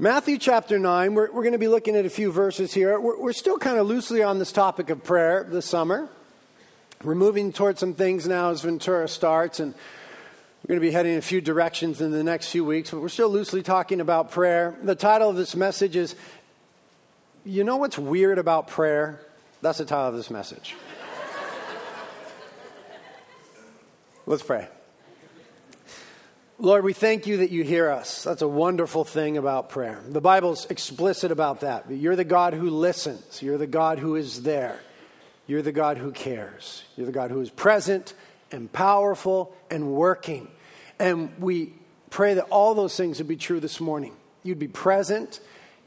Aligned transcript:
Matthew 0.00 0.38
chapter 0.38 0.78
9, 0.78 1.14
we're, 1.14 1.28
we're 1.32 1.42
going 1.42 1.54
to 1.54 1.58
be 1.58 1.66
looking 1.66 1.96
at 1.96 2.06
a 2.06 2.10
few 2.10 2.30
verses 2.30 2.72
here. 2.72 3.00
We're, 3.00 3.18
we're 3.18 3.32
still 3.32 3.58
kind 3.58 3.78
of 3.78 3.88
loosely 3.88 4.22
on 4.22 4.38
this 4.38 4.52
topic 4.52 4.90
of 4.90 5.02
prayer 5.02 5.44
this 5.50 5.66
summer. 5.66 6.08
We're 7.02 7.16
moving 7.16 7.52
towards 7.52 7.80
some 7.80 7.94
things 7.94 8.28
now 8.28 8.50
as 8.50 8.62
Ventura 8.62 9.08
starts, 9.08 9.58
and 9.58 9.74
we're 10.62 10.74
going 10.74 10.80
to 10.80 10.86
be 10.86 10.92
heading 10.92 11.14
in 11.14 11.18
a 11.18 11.22
few 11.22 11.40
directions 11.40 12.00
in 12.00 12.12
the 12.12 12.22
next 12.22 12.50
few 12.50 12.64
weeks, 12.64 12.92
but 12.92 13.00
we're 13.00 13.08
still 13.08 13.28
loosely 13.28 13.60
talking 13.60 14.00
about 14.00 14.30
prayer. 14.30 14.76
The 14.84 14.94
title 14.94 15.30
of 15.30 15.34
this 15.34 15.56
message 15.56 15.96
is 15.96 16.14
You 17.44 17.64
Know 17.64 17.78
What's 17.78 17.98
Weird 17.98 18.38
About 18.38 18.68
Prayer? 18.68 19.18
That's 19.62 19.78
the 19.78 19.84
title 19.84 20.10
of 20.10 20.14
this 20.14 20.30
message. 20.30 20.76
Let's 24.26 24.44
pray. 24.44 24.68
Lord, 26.60 26.82
we 26.82 26.92
thank 26.92 27.28
you 27.28 27.36
that 27.36 27.52
you 27.52 27.62
hear 27.62 27.88
us. 27.88 28.24
That's 28.24 28.42
a 28.42 28.48
wonderful 28.48 29.04
thing 29.04 29.36
about 29.36 29.68
prayer. 29.68 30.02
The 30.08 30.20
Bible's 30.20 30.66
explicit 30.66 31.30
about 31.30 31.60
that. 31.60 31.88
You're 31.88 32.16
the 32.16 32.24
God 32.24 32.52
who 32.52 32.68
listens, 32.68 33.40
you're 33.40 33.58
the 33.58 33.68
God 33.68 34.00
who 34.00 34.16
is 34.16 34.42
there, 34.42 34.80
you're 35.46 35.62
the 35.62 35.70
God 35.70 35.98
who 35.98 36.10
cares, 36.10 36.82
you're 36.96 37.06
the 37.06 37.12
God 37.12 37.30
who 37.30 37.40
is 37.40 37.48
present 37.48 38.12
and 38.50 38.72
powerful 38.72 39.54
and 39.70 39.92
working. 39.92 40.48
And 40.98 41.32
we 41.38 41.74
pray 42.10 42.34
that 42.34 42.46
all 42.50 42.74
those 42.74 42.96
things 42.96 43.18
would 43.18 43.28
be 43.28 43.36
true 43.36 43.60
this 43.60 43.78
morning. 43.78 44.16
You'd 44.42 44.58
be 44.58 44.66
present, 44.66 45.38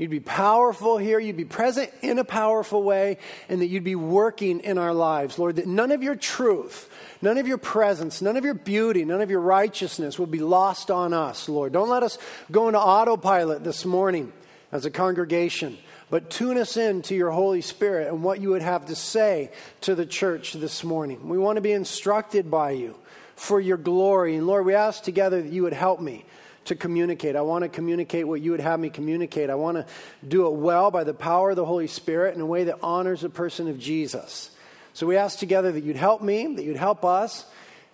you'd 0.01 0.11
be 0.11 0.19
powerful 0.19 0.97
here, 0.97 1.19
you'd 1.19 1.37
be 1.37 1.45
present 1.45 1.91
in 2.01 2.19
a 2.19 2.23
powerful 2.23 2.83
way, 2.83 3.17
and 3.47 3.61
that 3.61 3.67
you'd 3.67 3.83
be 3.83 3.95
working 3.95 4.59
in 4.59 4.77
our 4.77 4.93
lives. 4.93 5.39
Lord, 5.39 5.55
that 5.55 5.67
none 5.67 5.91
of 5.91 6.03
your 6.03 6.15
truth, 6.15 6.89
None 7.21 7.37
of 7.37 7.47
your 7.47 7.59
presence, 7.59 8.21
none 8.21 8.35
of 8.35 8.43
your 8.43 8.55
beauty, 8.55 9.05
none 9.05 9.21
of 9.21 9.29
your 9.29 9.41
righteousness 9.41 10.17
will 10.17 10.25
be 10.25 10.39
lost 10.39 10.89
on 10.89 11.13
us, 11.13 11.47
Lord. 11.47 11.71
Don't 11.71 11.89
let 11.89 12.01
us 12.01 12.17
go 12.49 12.67
into 12.67 12.79
autopilot 12.79 13.63
this 13.63 13.85
morning 13.85 14.33
as 14.71 14.85
a 14.85 14.91
congregation, 14.91 15.77
but 16.09 16.31
tune 16.31 16.57
us 16.57 16.77
in 16.77 17.03
to 17.03 17.15
your 17.15 17.29
Holy 17.29 17.61
Spirit 17.61 18.07
and 18.07 18.23
what 18.23 18.41
you 18.41 18.49
would 18.49 18.63
have 18.63 18.87
to 18.87 18.95
say 18.95 19.51
to 19.81 19.93
the 19.93 20.05
church 20.05 20.53
this 20.53 20.83
morning. 20.83 21.29
We 21.29 21.37
want 21.37 21.57
to 21.57 21.61
be 21.61 21.73
instructed 21.73 22.49
by 22.49 22.71
you 22.71 22.95
for 23.35 23.61
your 23.61 23.77
glory. 23.77 24.35
And 24.35 24.47
Lord, 24.47 24.65
we 24.65 24.73
ask 24.73 25.03
together 25.03 25.43
that 25.43 25.51
you 25.51 25.61
would 25.61 25.73
help 25.73 26.01
me 26.01 26.25
to 26.65 26.75
communicate. 26.75 27.35
I 27.35 27.41
want 27.41 27.63
to 27.63 27.69
communicate 27.69 28.27
what 28.27 28.41
you 28.41 28.51
would 28.51 28.59
have 28.59 28.79
me 28.79 28.89
communicate. 28.89 29.49
I 29.49 29.55
want 29.55 29.77
to 29.77 29.85
do 30.27 30.47
it 30.47 30.53
well 30.53 30.91
by 30.91 31.03
the 31.03 31.13
power 31.13 31.51
of 31.51 31.55
the 31.55 31.65
Holy 31.65 31.87
Spirit 31.87 32.35
in 32.35 32.41
a 32.41 32.45
way 32.45 32.65
that 32.65 32.77
honors 32.83 33.21
the 33.21 33.29
person 33.29 33.67
of 33.67 33.79
Jesus. 33.79 34.51
So 34.93 35.07
we 35.07 35.17
ask 35.17 35.39
together 35.39 35.71
that 35.71 35.83
you'd 35.83 35.95
help 35.95 36.21
me, 36.21 36.55
that 36.55 36.63
you'd 36.63 36.77
help 36.77 37.03
us, 37.03 37.45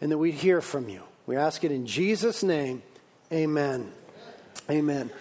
and 0.01 0.11
that 0.11 0.17
we'd 0.17 0.33
hear 0.33 0.61
from 0.61 0.89
you. 0.89 1.03
We 1.25 1.35
ask 1.35 1.63
it 1.63 1.71
in 1.71 1.85
Jesus' 1.85 2.43
name. 2.43 2.81
Amen. 3.31 3.91
Amen. 4.69 5.11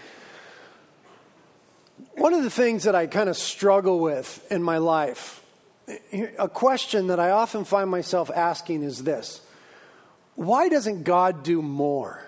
One 2.12 2.32
of 2.32 2.42
the 2.42 2.50
things 2.50 2.84
that 2.84 2.94
I 2.94 3.06
kind 3.06 3.28
of 3.28 3.36
struggle 3.36 4.00
with 4.00 4.44
in 4.50 4.62
my 4.62 4.78
life, 4.78 5.44
a 6.38 6.48
question 6.48 7.08
that 7.08 7.20
I 7.20 7.30
often 7.30 7.64
find 7.64 7.90
myself 7.90 8.30
asking 8.34 8.82
is 8.82 9.04
this 9.04 9.40
Why 10.34 10.68
doesn't 10.68 11.04
God 11.04 11.42
do 11.42 11.62
more? 11.62 12.25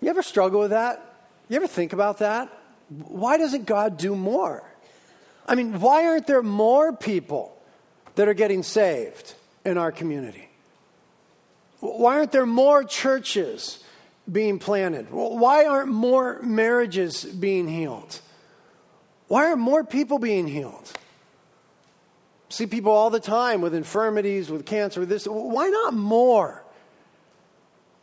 You 0.00 0.08
ever 0.08 0.22
struggle 0.22 0.60
with 0.60 0.70
that? 0.70 1.04
You 1.48 1.56
ever 1.56 1.66
think 1.66 1.92
about 1.92 2.18
that? 2.18 2.48
Why 2.88 3.38
doesn't 3.38 3.66
God 3.66 3.96
do 3.96 4.16
more? 4.16 4.62
I 5.46 5.54
mean, 5.54 5.80
why 5.80 6.06
aren't 6.06 6.26
there 6.26 6.42
more 6.42 6.92
people 6.92 7.56
that 8.14 8.28
are 8.28 8.34
getting 8.34 8.62
saved 8.62 9.34
in 9.64 9.78
our 9.78 9.92
community? 9.92 10.48
Why 11.80 12.18
aren't 12.18 12.32
there 12.32 12.46
more 12.46 12.84
churches 12.84 13.82
being 14.30 14.58
planted? 14.58 15.10
Why 15.10 15.64
aren't 15.64 15.90
more 15.90 16.40
marriages 16.42 17.24
being 17.24 17.68
healed? 17.68 18.20
Why 19.28 19.46
aren't 19.46 19.60
more 19.60 19.84
people 19.84 20.18
being 20.18 20.46
healed? 20.46 20.92
See 22.48 22.66
people 22.66 22.92
all 22.92 23.10
the 23.10 23.20
time 23.20 23.60
with 23.60 23.74
infirmities, 23.74 24.50
with 24.50 24.66
cancer, 24.66 25.00
with 25.00 25.08
this. 25.08 25.24
Why 25.26 25.68
not 25.68 25.94
more? 25.94 26.64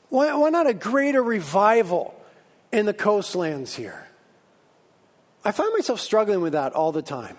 Why, 0.09 0.33
why 0.35 0.49
not 0.49 0.67
a 0.67 0.73
greater 0.73 1.21
revival 1.21 2.13
in 2.71 2.85
the 2.85 2.93
coastlands 2.93 3.75
here? 3.75 4.07
I 5.43 5.51
find 5.51 5.71
myself 5.73 5.99
struggling 5.99 6.41
with 6.41 6.53
that 6.53 6.73
all 6.73 6.91
the 6.91 7.01
time, 7.01 7.37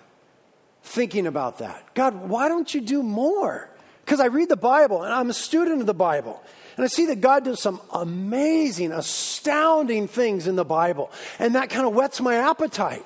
thinking 0.83 1.27
about 1.27 1.59
that. 1.59 1.93
God, 1.93 2.29
why 2.29 2.47
don't 2.47 2.73
you 2.73 2.81
do 2.81 3.03
more? 3.03 3.69
Because 4.03 4.19
I 4.19 4.25
read 4.25 4.49
the 4.49 4.57
Bible 4.57 5.03
and 5.03 5.13
I'm 5.13 5.29
a 5.29 5.33
student 5.33 5.81
of 5.81 5.87
the 5.87 5.93
Bible. 5.93 6.41
And 6.75 6.83
I 6.83 6.87
see 6.87 7.07
that 7.07 7.21
God 7.21 7.45
does 7.45 7.61
some 7.61 7.81
amazing, 7.91 8.91
astounding 8.91 10.07
things 10.07 10.47
in 10.47 10.55
the 10.55 10.65
Bible. 10.65 11.11
And 11.37 11.55
that 11.55 11.69
kind 11.69 11.85
of 11.85 11.93
whets 11.93 12.21
my 12.21 12.35
appetite. 12.35 13.05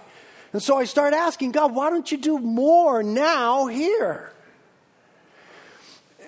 And 0.54 0.62
so 0.62 0.78
I 0.78 0.86
start 0.86 1.14
asking, 1.14 1.52
God, 1.52 1.74
why 1.74 1.90
don't 1.90 2.10
you 2.12 2.18
do 2.18 2.38
more 2.38 3.02
now 3.02 3.66
here? 3.68 4.32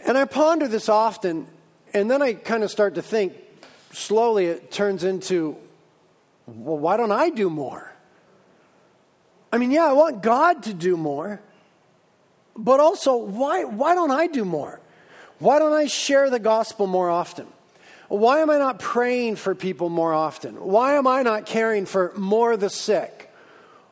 And 0.06 0.18
I 0.18 0.26
ponder 0.26 0.68
this 0.68 0.90
often. 0.90 1.48
And 1.94 2.10
then 2.10 2.22
I 2.22 2.34
kind 2.34 2.64
of 2.64 2.72
start 2.72 2.96
to 2.96 3.02
think, 3.02 3.34
slowly 3.92 4.48
it 4.48 4.72
turns 4.72 5.04
into, 5.04 5.58
well, 6.48 6.78
why 6.78 6.98
don't 6.98 7.12
I 7.12 7.30
do 7.30 7.50
more? 7.50 7.94
I 9.52 9.58
mean, 9.58 9.72
yeah, 9.72 9.86
I 9.86 9.94
want 9.94 10.22
God 10.22 10.64
to 10.64 10.74
do 10.74 10.98
more, 10.98 11.40
but 12.58 12.80
also, 12.80 13.16
why, 13.16 13.64
why 13.64 13.96
don't 13.96 14.12
I 14.12 14.28
do 14.28 14.46
more? 14.46 14.80
Why 15.40 15.60
don't 15.60 15.74
I 15.74 15.88
share 15.88 16.30
the 16.30 16.40
gospel 16.40 16.88
more 16.88 17.10
often? 17.10 17.48
Why 18.08 18.40
am 18.40 18.50
I 18.50 18.58
not 18.58 18.80
praying 18.80 19.38
for 19.38 19.56
people 19.56 19.90
more 19.90 20.14
often? 20.14 20.56
Why 20.56 20.94
am 20.94 21.08
I 21.08 21.24
not 21.24 21.46
caring 21.46 21.86
for 21.86 22.14
more 22.16 22.54
of 22.54 22.60
the 22.60 22.70
sick, 22.70 23.34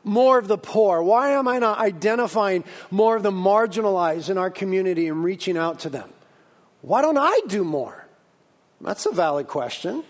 more 0.03 0.37
of 0.37 0.47
the 0.47 0.57
poor? 0.57 1.01
Why 1.01 1.31
am 1.31 1.47
I 1.47 1.59
not 1.59 1.79
identifying 1.79 2.63
more 2.91 3.15
of 3.15 3.23
the 3.23 3.31
marginalized 3.31 4.29
in 4.29 4.37
our 4.37 4.51
community 4.51 5.07
and 5.07 5.23
reaching 5.23 5.57
out 5.57 5.79
to 5.79 5.89
them? 5.89 6.09
Why 6.83 7.01
don't 7.01 7.17
I 7.17 7.39
do 7.47 7.63
more? 7.63 8.05
That's 8.81 9.05
a 9.05 9.11
valid 9.11 9.47
question. 9.47 10.03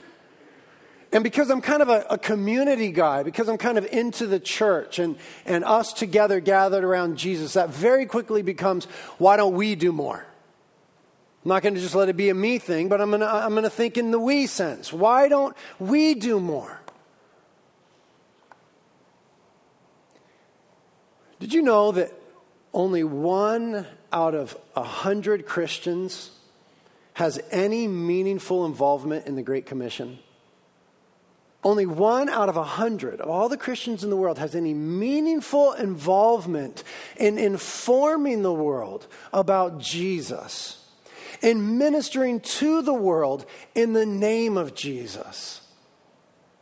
And 1.11 1.23
because 1.23 1.51
I'm 1.51 1.61
kind 1.61 1.83
of 1.83 1.89
a, 1.89 2.03
a, 2.09 2.17
community 2.17 2.91
guy, 2.91 3.21
because 3.21 3.47
I'm 3.47 3.59
kind 3.59 3.77
of 3.77 3.85
into 3.85 4.25
the 4.25 4.39
church 4.39 4.97
and, 4.97 5.15
and 5.45 5.63
us 5.63 5.93
together 5.93 6.39
gathered 6.39 6.83
around 6.83 7.17
Jesus, 7.17 7.53
that 7.53 7.69
very 7.69 8.07
quickly 8.07 8.41
becomes 8.41 8.85
why 9.19 9.37
don't 9.37 9.53
we 9.53 9.75
do 9.75 9.91
more? 9.91 10.25
I'm 11.45 11.49
not 11.49 11.61
going 11.61 11.75
to 11.75 11.79
just 11.79 11.93
let 11.93 12.09
it 12.09 12.17
be 12.17 12.29
a 12.29 12.33
me 12.33 12.57
thing, 12.57 12.89
but 12.89 12.99
I'm 12.99 13.11
going 13.11 13.21
to, 13.21 13.31
I'm 13.31 13.51
going 13.51 13.65
to 13.65 13.69
think 13.69 13.95
in 13.95 14.09
the 14.09 14.19
we 14.19 14.47
sense. 14.47 14.91
Why 14.91 15.27
don't 15.27 15.55
we 15.77 16.15
do 16.15 16.39
more? 16.39 16.81
Did 21.39 21.53
you 21.53 21.61
know 21.61 21.91
that 21.91 22.11
only 22.73 23.03
one 23.03 23.85
out 24.11 24.33
of 24.33 24.57
a 24.75 24.83
hundred 24.83 25.45
Christians 25.45 26.31
has 27.13 27.39
any 27.51 27.87
meaningful 27.87 28.65
involvement 28.65 29.27
in 29.27 29.35
the 29.35 29.43
Great 29.43 29.65
Commission? 29.65 30.19
Only 31.63 31.85
one 31.85 32.27
out 32.27 32.49
of 32.49 32.57
a 32.57 32.63
hundred 32.63 33.21
of 33.21 33.29
all 33.29 33.47
the 33.47 33.57
Christians 33.57 34.03
in 34.03 34.09
the 34.09 34.17
world 34.17 34.37
has 34.37 34.53
any 34.53 34.73
meaningful 34.73 35.71
involvement 35.73 36.83
in 37.15 37.37
informing 37.37 38.41
the 38.41 38.53
world 38.53 39.07
about 39.31 39.79
Jesus, 39.79 40.85
in 41.41 41.77
ministering 41.77 42.41
to 42.41 42.81
the 42.81 42.93
world 42.93 43.45
in 43.75 43.93
the 43.93 44.05
name 44.05 44.57
of 44.57 44.75
Jesus. 44.75 45.61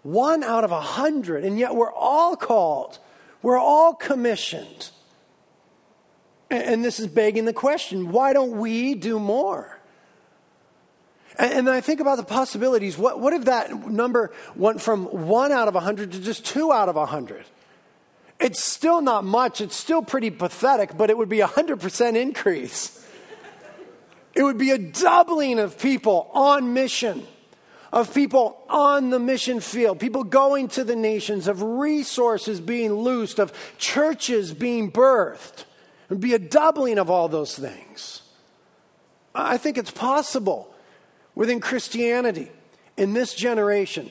One 0.03 0.43
out 0.43 0.63
of 0.63 0.71
a 0.71 0.81
hundred, 0.81 1.45
and 1.45 1.57
yet 1.57 1.75
we're 1.75 1.93
all 1.93 2.35
called, 2.35 2.99
we're 3.41 3.59
all 3.59 3.95
commissioned. 3.95 4.91
And 6.51 6.85
this 6.85 6.99
is 6.99 7.07
begging 7.07 7.45
the 7.45 7.53
question 7.53 8.11
why 8.11 8.33
don't 8.33 8.59
we 8.59 8.93
do 8.93 9.17
more? 9.17 9.80
And, 11.39 11.67
then 11.67 11.73
I 11.73 11.81
think 11.81 11.99
about 11.99 12.17
the 12.17 12.23
possibilities. 12.23 12.97
What, 12.97 13.19
what 13.19 13.33
if 13.33 13.45
that 13.45 13.87
number 13.87 14.31
went 14.55 14.81
from 14.81 15.05
one 15.05 15.51
out 15.51 15.67
of 15.67 15.73
100 15.73 16.11
to 16.11 16.19
just 16.19 16.45
two 16.45 16.71
out 16.71 16.89
of 16.89 16.95
100? 16.95 17.45
It's 18.39 18.63
still 18.63 19.01
not 19.01 19.23
much. 19.23 19.61
It's 19.61 19.75
still 19.75 20.01
pretty 20.01 20.31
pathetic, 20.31 20.97
but 20.97 21.09
it 21.09 21.17
would 21.17 21.29
be 21.29 21.41
a 21.41 21.47
100% 21.47 22.15
increase. 22.15 22.97
It 24.33 24.43
would 24.43 24.57
be 24.57 24.71
a 24.71 24.77
doubling 24.77 25.59
of 25.59 25.77
people 25.77 26.29
on 26.33 26.73
mission, 26.73 27.27
of 27.91 28.13
people 28.13 28.63
on 28.69 29.09
the 29.09 29.19
mission 29.19 29.59
field, 29.59 29.99
people 29.99 30.23
going 30.23 30.69
to 30.69 30.83
the 30.83 30.95
nations, 30.95 31.47
of 31.47 31.61
resources 31.61 32.59
being 32.59 32.93
loosed, 32.93 33.39
of 33.39 33.53
churches 33.77 34.53
being 34.53 34.91
birthed. 34.91 35.61
It 35.61 36.09
would 36.09 36.19
be 36.21 36.33
a 36.33 36.39
doubling 36.39 36.97
of 36.97 37.09
all 37.09 37.27
those 37.27 37.57
things. 37.57 38.21
I 39.35 39.57
think 39.57 39.77
it's 39.77 39.91
possible 39.91 40.70
within 41.35 41.59
Christianity 41.59 42.51
in 42.97 43.13
this 43.13 43.33
generation 43.33 44.09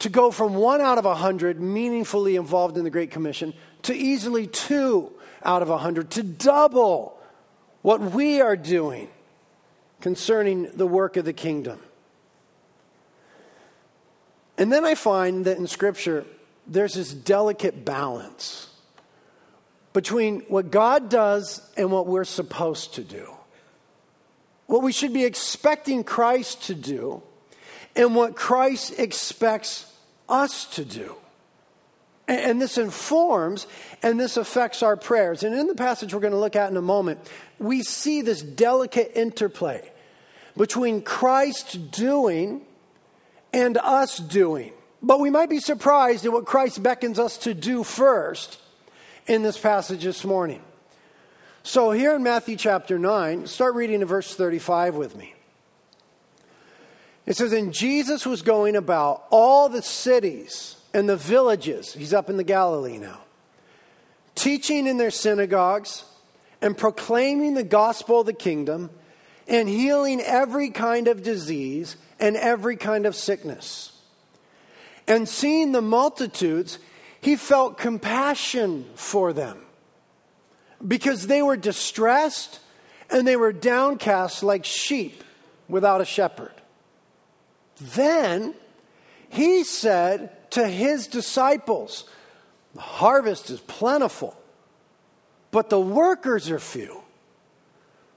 to 0.00 0.08
go 0.08 0.30
from 0.30 0.54
one 0.54 0.80
out 0.80 0.98
of 0.98 1.06
a 1.06 1.14
hundred 1.14 1.60
meaningfully 1.60 2.36
involved 2.36 2.76
in 2.76 2.84
the 2.84 2.90
Great 2.90 3.10
Commission 3.10 3.54
to 3.82 3.94
easily 3.94 4.46
two 4.46 5.12
out 5.42 5.62
of 5.62 5.70
a 5.70 5.78
hundred, 5.78 6.10
to 6.12 6.22
double 6.22 7.18
what 7.82 8.00
we 8.00 8.40
are 8.40 8.56
doing 8.56 9.08
concerning 10.00 10.70
the 10.74 10.86
work 10.86 11.16
of 11.16 11.24
the 11.24 11.32
kingdom. 11.32 11.78
And 14.56 14.72
then 14.72 14.84
I 14.84 14.94
find 14.94 15.44
that 15.44 15.58
in 15.58 15.66
Scripture, 15.66 16.24
there's 16.66 16.94
this 16.94 17.12
delicate 17.12 17.84
balance 17.84 18.70
between 19.92 20.40
what 20.42 20.70
God 20.70 21.08
does 21.08 21.60
and 21.76 21.90
what 21.90 22.06
we're 22.06 22.24
supposed 22.24 22.94
to 22.94 23.02
do. 23.02 23.32
What 24.66 24.82
we 24.82 24.92
should 24.92 25.12
be 25.12 25.24
expecting 25.24 26.04
Christ 26.04 26.64
to 26.64 26.74
do 26.74 27.22
and 27.96 28.14
what 28.14 28.34
Christ 28.34 28.98
expects 28.98 29.92
us 30.28 30.64
to 30.74 30.84
do. 30.84 31.16
And 32.26 32.60
this 32.60 32.78
informs 32.78 33.66
and 34.02 34.18
this 34.18 34.38
affects 34.38 34.82
our 34.82 34.96
prayers. 34.96 35.42
And 35.42 35.54
in 35.54 35.66
the 35.66 35.74
passage 35.74 36.14
we're 36.14 36.20
going 36.20 36.32
to 36.32 36.38
look 36.38 36.56
at 36.56 36.70
in 36.70 36.76
a 36.76 36.82
moment, 36.82 37.20
we 37.58 37.82
see 37.82 38.22
this 38.22 38.40
delicate 38.40 39.12
interplay 39.14 39.90
between 40.56 41.02
Christ 41.02 41.90
doing 41.90 42.62
and 43.52 43.76
us 43.76 44.16
doing. 44.16 44.72
But 45.02 45.20
we 45.20 45.28
might 45.28 45.50
be 45.50 45.60
surprised 45.60 46.24
at 46.24 46.32
what 46.32 46.46
Christ 46.46 46.82
beckons 46.82 47.18
us 47.18 47.36
to 47.38 47.52
do 47.52 47.84
first 47.84 48.58
in 49.26 49.42
this 49.42 49.58
passage 49.58 50.02
this 50.02 50.24
morning. 50.24 50.62
So, 51.66 51.92
here 51.92 52.14
in 52.14 52.22
Matthew 52.22 52.56
chapter 52.56 52.98
9, 52.98 53.46
start 53.46 53.74
reading 53.74 54.02
in 54.02 54.06
verse 54.06 54.34
35 54.34 54.96
with 54.96 55.16
me. 55.16 55.34
It 57.24 57.38
says, 57.38 57.54
And 57.54 57.72
Jesus 57.72 58.26
was 58.26 58.42
going 58.42 58.76
about 58.76 59.24
all 59.30 59.70
the 59.70 59.80
cities 59.80 60.76
and 60.92 61.08
the 61.08 61.16
villages, 61.16 61.94
he's 61.94 62.12
up 62.12 62.28
in 62.28 62.36
the 62.36 62.44
Galilee 62.44 62.98
now, 62.98 63.22
teaching 64.34 64.86
in 64.86 64.98
their 64.98 65.10
synagogues 65.10 66.04
and 66.60 66.76
proclaiming 66.76 67.54
the 67.54 67.64
gospel 67.64 68.20
of 68.20 68.26
the 68.26 68.34
kingdom 68.34 68.90
and 69.48 69.66
healing 69.66 70.20
every 70.20 70.68
kind 70.68 71.08
of 71.08 71.22
disease 71.22 71.96
and 72.20 72.36
every 72.36 72.76
kind 72.76 73.06
of 73.06 73.16
sickness. 73.16 74.02
And 75.08 75.26
seeing 75.26 75.72
the 75.72 75.80
multitudes, 75.80 76.78
he 77.22 77.36
felt 77.36 77.78
compassion 77.78 78.84
for 78.96 79.32
them 79.32 79.63
because 80.86 81.26
they 81.26 81.42
were 81.42 81.56
distressed 81.56 82.60
and 83.10 83.26
they 83.26 83.36
were 83.36 83.52
downcast 83.52 84.42
like 84.42 84.64
sheep 84.64 85.22
without 85.68 86.00
a 86.00 86.04
shepherd. 86.04 86.52
Then 87.80 88.54
he 89.28 89.64
said 89.64 90.50
to 90.52 90.66
his 90.68 91.06
disciples, 91.06 92.04
The 92.74 92.80
harvest 92.80 93.50
is 93.50 93.60
plentiful, 93.60 94.36
but 95.50 95.70
the 95.70 95.80
workers 95.80 96.50
are 96.50 96.58
few. 96.58 97.02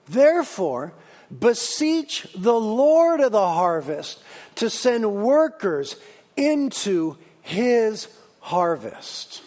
Therefore, 0.08 0.94
beseech 1.38 2.28
the 2.36 2.60
Lord 2.60 3.20
of 3.20 3.32
the 3.32 3.48
harvest 3.48 4.22
to 4.56 4.70
send 4.70 5.14
workers 5.14 5.96
into 6.36 7.18
his 7.42 8.08
harvest. 8.40 9.42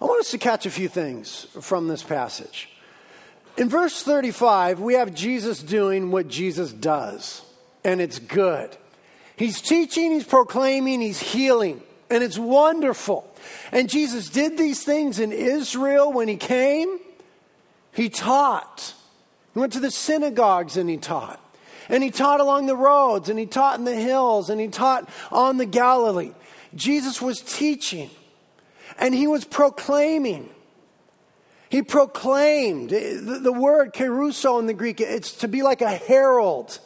I 0.00 0.04
want 0.04 0.20
us 0.20 0.30
to 0.32 0.38
catch 0.38 0.66
a 0.66 0.70
few 0.70 0.88
things 0.88 1.46
from 1.60 1.88
this 1.88 2.02
passage. 2.02 2.68
In 3.56 3.68
verse 3.70 4.02
35, 4.02 4.80
we 4.80 4.94
have 4.94 5.14
Jesus 5.14 5.62
doing 5.62 6.10
what 6.10 6.28
Jesus 6.28 6.72
does, 6.72 7.42
and 7.82 8.00
it's 8.00 8.18
good. 8.18 8.76
He's 9.36 9.60
teaching, 9.60 10.12
he's 10.12 10.24
proclaiming, 10.24 11.00
he's 11.00 11.20
healing, 11.20 11.82
and 12.10 12.22
it's 12.22 12.38
wonderful. 12.38 13.32
And 13.72 13.88
Jesus 13.88 14.28
did 14.28 14.58
these 14.58 14.84
things 14.84 15.18
in 15.18 15.32
Israel 15.32 16.12
when 16.12 16.28
he 16.28 16.36
came. 16.36 16.98
He 17.92 18.10
taught. 18.10 18.94
He 19.54 19.60
went 19.60 19.72
to 19.72 19.80
the 19.80 19.90
synagogues 19.90 20.76
and 20.76 20.88
he 20.90 20.98
taught. 20.98 21.40
And 21.88 22.02
he 22.02 22.10
taught 22.10 22.40
along 22.40 22.66
the 22.66 22.76
roads, 22.76 23.28
and 23.28 23.38
he 23.38 23.46
taught 23.46 23.78
in 23.78 23.84
the 23.84 23.94
hills, 23.94 24.50
and 24.50 24.60
he 24.60 24.68
taught 24.68 25.08
on 25.30 25.56
the 25.56 25.66
Galilee. 25.66 26.32
Jesus 26.74 27.22
was 27.22 27.40
teaching, 27.40 28.10
and 28.98 29.14
he 29.14 29.26
was 29.26 29.44
proclaiming. 29.44 30.50
He 31.68 31.82
proclaimed. 31.82 32.90
The, 32.90 33.52
word 33.52 33.92
kerusso 33.92 34.58
in 34.60 34.66
the 34.66 34.74
Greek, 34.74 35.00
it's 35.00 35.32
to 35.38 35.48
be 35.48 35.62
like 35.62 35.82
a 35.82 35.90
herald. 35.90 36.78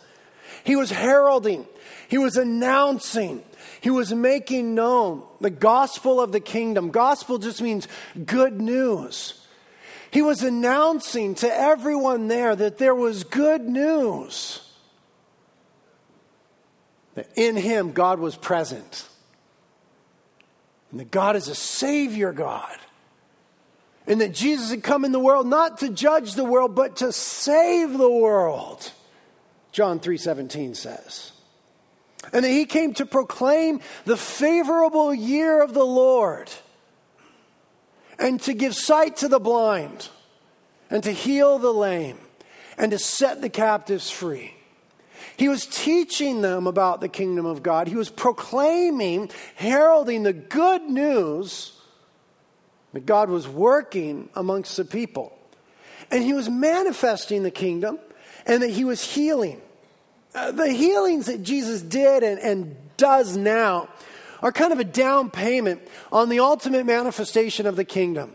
He 0.65 0.77
was 0.77 0.91
heralding, 0.91 1.67
he 2.09 2.19
was 2.19 2.37
announcing, 2.37 3.43
he 3.81 3.91
was 3.91 4.13
making 4.13 4.75
known 4.75 5.23
the 5.41 5.51
gospel 5.51 6.21
of 6.21 6.33
the 6.33 6.41
kingdom. 6.41 6.91
Gospel 6.91 7.39
just 7.39 7.63
means 7.63 7.89
good 8.27 8.61
news. 8.61 9.47
He 10.11 10.23
was 10.23 10.43
announcing 10.43 11.37
to 11.37 11.53
everyone 11.53 12.29
there 12.29 12.57
that 12.57 12.79
there 12.79 12.95
was 12.95 13.23
good 13.23 13.63
news. 13.63 14.61
That 17.15 17.29
in 17.37 17.57
him, 17.57 17.93
God 17.93 18.19
was 18.19 18.35
present. 18.37 19.09
And 20.91 21.01
that 21.01 21.11
God 21.11 21.37
is 21.37 21.49
a 21.49 21.55
Savior 21.55 22.33
God. 22.33 22.77
And 24.07 24.21
that 24.21 24.35
Jesus 24.35 24.71
had 24.71 24.83
come 24.83 25.05
in 25.05 25.13
the 25.13 25.21
world 25.21 25.47
not 25.47 25.79
to 25.79 25.89
judge 25.89 26.35
the 26.35 26.45
world, 26.45 26.75
but 26.75 26.97
to 26.97 27.13
save 27.13 27.97
the 27.97 28.11
world. 28.11 28.93
John 29.73 30.01
3:17 30.01 30.75
says. 30.75 31.33
And 32.33 32.45
that 32.45 32.51
he 32.51 32.67
came 32.67 32.93
to 32.95 33.07
proclaim 33.07 33.81
the 34.05 34.17
favorable 34.17 35.15
year 35.15 35.63
of 35.63 35.75
the 35.75 35.87
Lord 35.87 36.51
and 38.19 38.41
to 38.43 38.53
give 38.53 38.75
sight 38.75 39.17
to 39.19 39.29
the 39.29 39.41
blind 39.41 40.09
and 40.91 41.03
to 41.05 41.13
heal 41.13 41.59
the 41.59 41.73
lame 41.73 42.19
and 42.77 42.91
to 42.91 42.99
set 42.99 43.41
the 43.41 43.49
captives 43.49 44.11
free. 44.11 44.55
He 45.37 45.49
was 45.49 45.67
teaching 45.67 46.43
them 46.43 46.67
about 46.67 47.01
the 47.01 47.09
kingdom 47.09 47.47
of 47.47 47.63
God. 47.63 47.89
He 47.89 47.97
was 47.97 48.11
proclaiming, 48.11 49.31
heralding 49.55 50.23
the 50.23 50.33
good 50.33 50.83
news 50.83 51.73
that 52.93 53.07
God 53.07 53.29
was 53.29 53.49
working 53.49 54.29
amongst 54.35 54.77
the 54.77 54.85
people. 54.85 55.37
And 56.11 56.23
he 56.23 56.33
was 56.33 56.49
manifesting 56.49 57.43
the 57.43 57.51
kingdom 57.51 57.99
and 58.47 58.63
that 58.63 58.71
he 58.71 58.85
was 58.85 59.03
healing. 59.03 59.61
Uh, 60.35 60.53
the 60.53 60.71
healings 60.73 61.27
that 61.27 61.43
Jesus 61.43 61.83
did 61.83 62.23
and, 62.23 62.39
and 62.39 62.77
does 62.97 63.37
now 63.37 63.89
are 64.43 64.53
kind 64.53 64.73
of 64.73 64.79
a 64.79 64.85
down 64.85 65.31
payment 65.31 65.81
on 66.11 66.29
the 66.29 66.41
ultimate 66.41 66.87
manifestation 66.87 67.67
of 67.67 67.77
the 67.77 67.85
kingdom, 67.85 68.33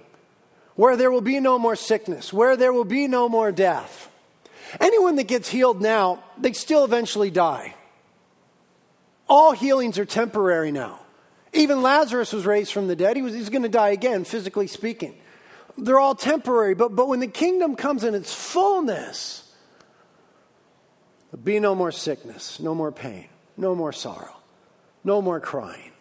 where 0.75 0.95
there 0.95 1.11
will 1.11 1.21
be 1.21 1.39
no 1.39 1.57
more 1.57 1.75
sickness, 1.75 2.31
where 2.31 2.55
there 2.55 2.71
will 2.71 2.85
be 2.85 3.07
no 3.07 3.27
more 3.27 3.51
death. 3.51 4.09
Anyone 4.79 5.15
that 5.17 5.27
gets 5.27 5.49
healed 5.49 5.81
now, 5.81 6.23
they 6.37 6.53
still 6.53 6.83
eventually 6.83 7.31
die. 7.31 7.75
All 9.27 9.51
healings 9.53 9.97
are 9.97 10.05
temporary 10.05 10.71
now. 10.71 10.99
Even 11.53 11.81
Lazarus 11.81 12.33
was 12.33 12.45
raised 12.45 12.71
from 12.73 12.87
the 12.87 12.95
dead. 12.95 13.15
He 13.15 13.21
was, 13.21 13.33
he's 13.33 13.49
going 13.49 13.63
to 13.63 13.69
die 13.69 13.89
again, 13.89 14.25
physically 14.25 14.67
speaking. 14.67 15.15
They're 15.77 15.99
all 15.99 16.15
temporary, 16.15 16.75
but, 16.75 16.95
but 16.95 17.07
when 17.07 17.19
the 17.19 17.27
kingdom 17.27 17.75
comes 17.75 18.03
in 18.03 18.13
its 18.13 18.33
fullness, 18.33 19.51
there'll 21.31 21.43
be 21.43 21.59
no 21.59 21.75
more 21.75 21.91
sickness, 21.91 22.59
no 22.59 22.75
more 22.75 22.91
pain, 22.91 23.27
no 23.57 23.75
more 23.75 23.91
sorrow, 23.91 24.35
no 25.03 25.21
more 25.21 25.39
crying. 25.39 25.91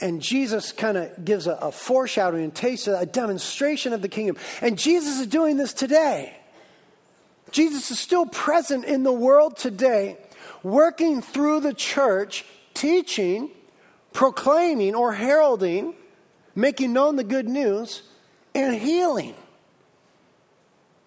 And 0.00 0.20
Jesus 0.20 0.72
kind 0.72 0.98
of 0.98 1.24
gives 1.24 1.46
a, 1.46 1.52
a 1.54 1.72
foreshadowing 1.72 2.44
and 2.44 2.54
taste, 2.54 2.86
a 2.86 3.06
demonstration 3.06 3.92
of 3.92 4.02
the 4.02 4.08
kingdom. 4.08 4.36
And 4.60 4.78
Jesus 4.78 5.20
is 5.20 5.26
doing 5.26 5.56
this 5.56 5.72
today. 5.72 6.36
Jesus 7.50 7.90
is 7.90 7.98
still 7.98 8.26
present 8.26 8.84
in 8.84 9.02
the 9.02 9.12
world 9.12 9.56
today, 9.56 10.16
working 10.62 11.22
through 11.22 11.60
the 11.60 11.74
church, 11.74 12.44
teaching, 12.74 13.50
proclaiming, 14.12 14.94
or 14.94 15.12
heralding, 15.14 15.94
making 16.54 16.92
known 16.92 17.16
the 17.16 17.24
good 17.24 17.48
news, 17.48 18.02
and 18.54 18.74
healing. 18.74 19.34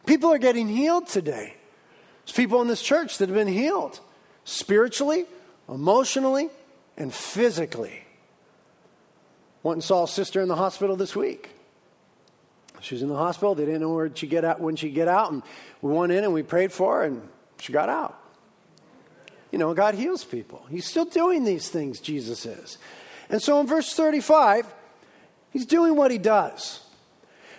People 0.06 0.32
are 0.32 0.38
getting 0.38 0.68
healed 0.68 1.08
today. 1.08 1.56
There's 2.26 2.36
people 2.36 2.62
in 2.62 2.68
this 2.68 2.82
church 2.82 3.18
that 3.18 3.30
have 3.30 3.38
been 3.38 3.48
healed 3.48 4.00
spiritually, 4.44 5.26
emotionally, 5.70 6.50
and 6.98 7.14
physically. 7.14 8.04
Went 9.62 9.78
and 9.78 9.84
saw 9.84 10.04
a 10.04 10.08
sister 10.08 10.42
in 10.42 10.50
the 10.50 10.56
hospital 10.56 10.96
this 10.96 11.16
week. 11.16 11.53
She 12.84 12.96
was 12.96 13.02
in 13.02 13.08
the 13.08 13.16
hospital. 13.16 13.56
They 13.56 13.66
didn't 13.66 13.82
know 13.82 13.94
where 13.94 14.12
she 14.14 14.28
get 14.28 14.44
out 14.44 14.60
when 14.60 14.76
she 14.76 14.90
get 14.90 15.08
out, 15.08 15.32
and 15.32 15.42
we 15.82 15.94
went 15.94 16.12
in 16.12 16.26
and 16.26 16.34
we 16.34 16.44
prayed 16.44 16.74
for 16.74 16.98
her, 16.98 17.04
and 17.06 17.28
she 17.60 17.72
got 17.72 17.88
out. 17.88 18.20
You 19.52 19.58
know, 19.58 19.74
God 19.74 19.96
heals 19.96 20.26
people. 20.26 20.66
He's 20.70 20.86
still 20.86 21.06
doing 21.06 21.46
these 21.46 21.70
things. 21.70 22.02
Jesus 22.02 22.46
is, 22.46 22.78
and 23.30 23.42
so 23.42 23.62
in 23.62 23.68
verse 23.68 23.96
thirty-five, 23.96 24.66
he's 25.52 25.66
doing 25.66 25.96
what 25.96 26.12
he 26.12 26.18
does. 26.18 26.82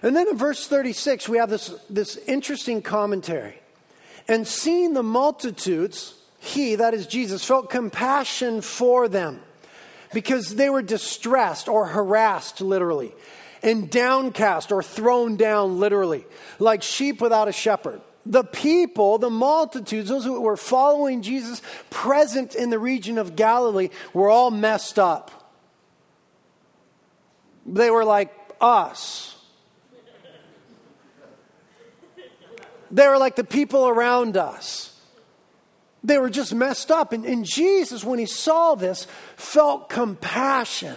And 0.03 0.15
then 0.15 0.29
in 0.29 0.37
verse 0.37 0.69
36, 0.69 1.31
we 1.31 1.39
have 1.39 1.49
this, 1.49 1.69
this 1.89 2.19
interesting 2.27 2.83
commentary. 2.83 3.59
And 4.29 4.47
seeing 4.47 4.93
the 4.93 5.03
multitudes, 5.03 6.13
he, 6.39 6.75
that 6.75 6.93
is 6.93 7.07
Jesus, 7.07 7.43
felt 7.43 7.71
compassion 7.71 8.61
for 8.61 9.09
them 9.09 9.41
because 10.13 10.57
they 10.57 10.69
were 10.69 10.83
distressed 10.83 11.71
or 11.71 11.87
harassed, 11.87 12.61
literally 12.61 13.15
and 13.65 13.91
downcast 13.91 14.71
or 14.71 14.83
thrown 14.83 15.37
down, 15.37 15.81
literally, 15.81 16.25
like 16.61 16.83
sheep 16.83 17.21
without 17.21 17.49
a 17.49 17.53
shepherd. 17.53 18.01
the 18.27 18.45
people, 18.45 19.19
the 19.19 19.31
multitudes, 19.31 20.09
those 20.09 20.25
who 20.25 20.41
were 20.41 20.57
following 20.57 21.23
Jesus 21.23 21.61
present 21.91 22.55
in 22.55 22.71
the 22.71 22.79
region 22.79 23.19
of 23.19 23.37
Galilee, 23.37 23.91
were 24.13 24.31
all 24.31 24.51
messed 24.51 24.99
up. 24.99 25.31
They 27.67 27.91
were 27.91 28.05
like 28.05 28.33
us. 28.61 29.37
They 32.91 33.09
were 33.09 33.19
like 33.19 33.37
the 33.37 33.45
people 33.45 33.89
around 33.89 34.37
us. 34.37 34.91
They 36.03 36.19
were 36.19 36.31
just 36.31 36.55
messed 36.55 36.91
up. 36.91 37.13
And, 37.13 37.25
and 37.25 37.45
Jesus, 37.45 38.05
when 38.05 38.19
he 38.19 38.27
saw 38.27 38.75
this, 38.75 39.07
felt 39.37 39.89
compassion. 39.89 40.97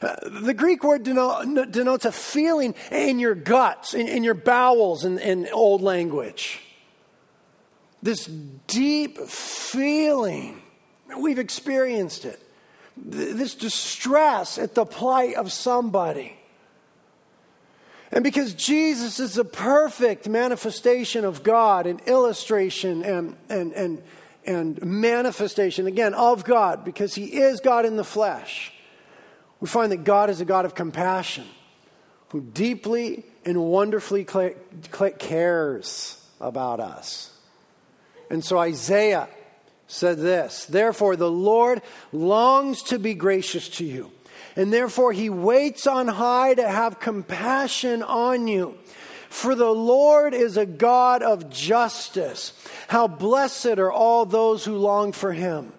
Uh, 0.00 0.16
the 0.40 0.54
Greek 0.54 0.84
word 0.84 1.02
denote, 1.02 1.70
denotes 1.70 2.04
a 2.04 2.12
feeling 2.12 2.74
in 2.92 3.18
your 3.18 3.34
guts, 3.34 3.94
in, 3.94 4.06
in 4.06 4.22
your 4.22 4.34
bowels, 4.34 5.04
in, 5.04 5.18
in 5.18 5.48
old 5.52 5.82
language. 5.82 6.60
This 8.02 8.26
deep 8.26 9.18
feeling. 9.18 10.62
We've 11.18 11.38
experienced 11.38 12.24
it. 12.24 12.40
This 12.96 13.54
distress 13.54 14.58
at 14.58 14.74
the 14.74 14.84
plight 14.84 15.34
of 15.34 15.52
somebody. 15.52 16.38
And 18.10 18.24
because 18.24 18.54
Jesus 18.54 19.20
is 19.20 19.36
a 19.36 19.44
perfect 19.44 20.28
manifestation 20.28 21.24
of 21.24 21.42
God, 21.42 21.86
an 21.86 22.00
illustration 22.06 23.04
and, 23.04 23.36
and, 23.48 23.72
and, 23.72 24.02
and 24.46 24.82
manifestation, 24.82 25.86
again, 25.86 26.14
of 26.14 26.44
God, 26.44 26.84
because 26.84 27.14
he 27.14 27.24
is 27.24 27.60
God 27.60 27.84
in 27.84 27.96
the 27.96 28.04
flesh, 28.04 28.72
we 29.60 29.68
find 29.68 29.92
that 29.92 30.04
God 30.04 30.30
is 30.30 30.40
a 30.40 30.44
God 30.44 30.64
of 30.64 30.74
compassion 30.74 31.46
who 32.30 32.40
deeply 32.40 33.24
and 33.44 33.62
wonderfully 33.64 34.26
cares 35.18 36.24
about 36.40 36.80
us. 36.80 37.36
And 38.30 38.44
so 38.44 38.58
Isaiah 38.58 39.28
said 39.86 40.18
this 40.18 40.66
Therefore, 40.66 41.16
the 41.16 41.30
Lord 41.30 41.82
longs 42.12 42.82
to 42.84 42.98
be 42.98 43.14
gracious 43.14 43.68
to 43.70 43.84
you 43.84 44.12
and 44.58 44.72
therefore 44.72 45.12
he 45.12 45.30
waits 45.30 45.86
on 45.86 46.08
high 46.08 46.52
to 46.52 46.68
have 46.68 46.98
compassion 46.98 48.02
on 48.02 48.48
you. 48.48 48.76
For 49.30 49.54
the 49.54 49.70
Lord 49.70 50.34
is 50.34 50.56
a 50.56 50.66
God 50.66 51.22
of 51.22 51.48
justice. 51.48 52.52
How 52.88 53.06
blessed 53.06 53.78
are 53.78 53.92
all 53.92 54.26
those 54.26 54.64
who 54.64 54.76
long 54.76 55.12
for 55.12 55.32
him. 55.32 55.72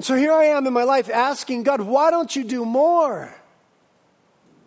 So 0.00 0.14
here 0.14 0.32
I 0.32 0.44
am 0.44 0.66
in 0.66 0.72
my 0.72 0.84
life 0.84 1.10
asking 1.10 1.64
God, 1.64 1.80
why 1.80 2.10
don't 2.10 2.34
you 2.34 2.44
do 2.44 2.64
more? 2.64 3.34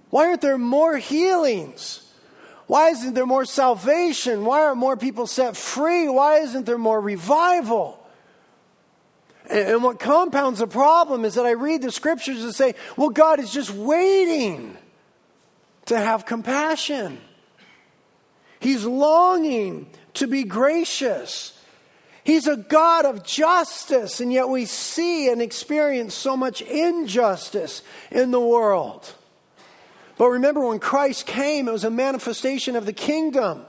Why 0.09 0.25
aren't 0.27 0.41
there 0.41 0.57
more 0.57 0.97
healings? 0.97 2.05
Why 2.67 2.89
isn't 2.89 3.13
there 3.13 3.25
more 3.25 3.45
salvation? 3.45 4.45
Why 4.45 4.63
aren't 4.63 4.77
more 4.77 4.97
people 4.97 5.27
set 5.27 5.55
free? 5.55 6.09
Why 6.09 6.39
isn't 6.39 6.65
there 6.65 6.77
more 6.77 6.99
revival? 6.99 7.97
And 9.49 9.83
what 9.83 9.99
compounds 9.99 10.59
the 10.59 10.67
problem 10.67 11.25
is 11.25 11.35
that 11.35 11.45
I 11.45 11.51
read 11.51 11.81
the 11.81 11.91
scriptures 11.91 12.43
and 12.43 12.53
say, 12.53 12.75
well, 12.95 13.09
God 13.09 13.39
is 13.39 13.51
just 13.51 13.71
waiting 13.71 14.77
to 15.85 15.97
have 15.97 16.25
compassion. 16.25 17.19
He's 18.59 18.85
longing 18.85 19.87
to 20.15 20.27
be 20.27 20.43
gracious. 20.43 21.60
He's 22.23 22.47
a 22.47 22.55
God 22.57 23.05
of 23.05 23.23
justice, 23.23 24.19
and 24.19 24.31
yet 24.31 24.47
we 24.47 24.65
see 24.65 25.29
and 25.29 25.41
experience 25.41 26.13
so 26.13 26.37
much 26.37 26.61
injustice 26.61 27.81
in 28.11 28.31
the 28.31 28.39
world. 28.39 29.13
But 30.17 30.27
remember, 30.27 30.67
when 30.67 30.79
Christ 30.79 31.25
came, 31.25 31.67
it 31.67 31.71
was 31.71 31.83
a 31.83 31.89
manifestation 31.89 32.75
of 32.75 32.85
the 32.85 32.93
kingdom, 32.93 33.65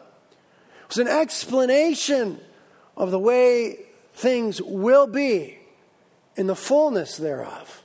it 0.83 0.89
was 0.89 0.99
an 0.99 1.09
explanation 1.09 2.41
of 2.97 3.11
the 3.11 3.19
way 3.19 3.79
things 4.13 4.61
will 4.61 5.07
be 5.07 5.59
in 6.37 6.47
the 6.47 6.57
fullness 6.57 7.17
thereof. 7.17 7.83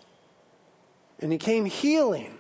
And 1.20 1.32
he 1.32 1.38
came 1.38 1.66
healing, 1.66 2.38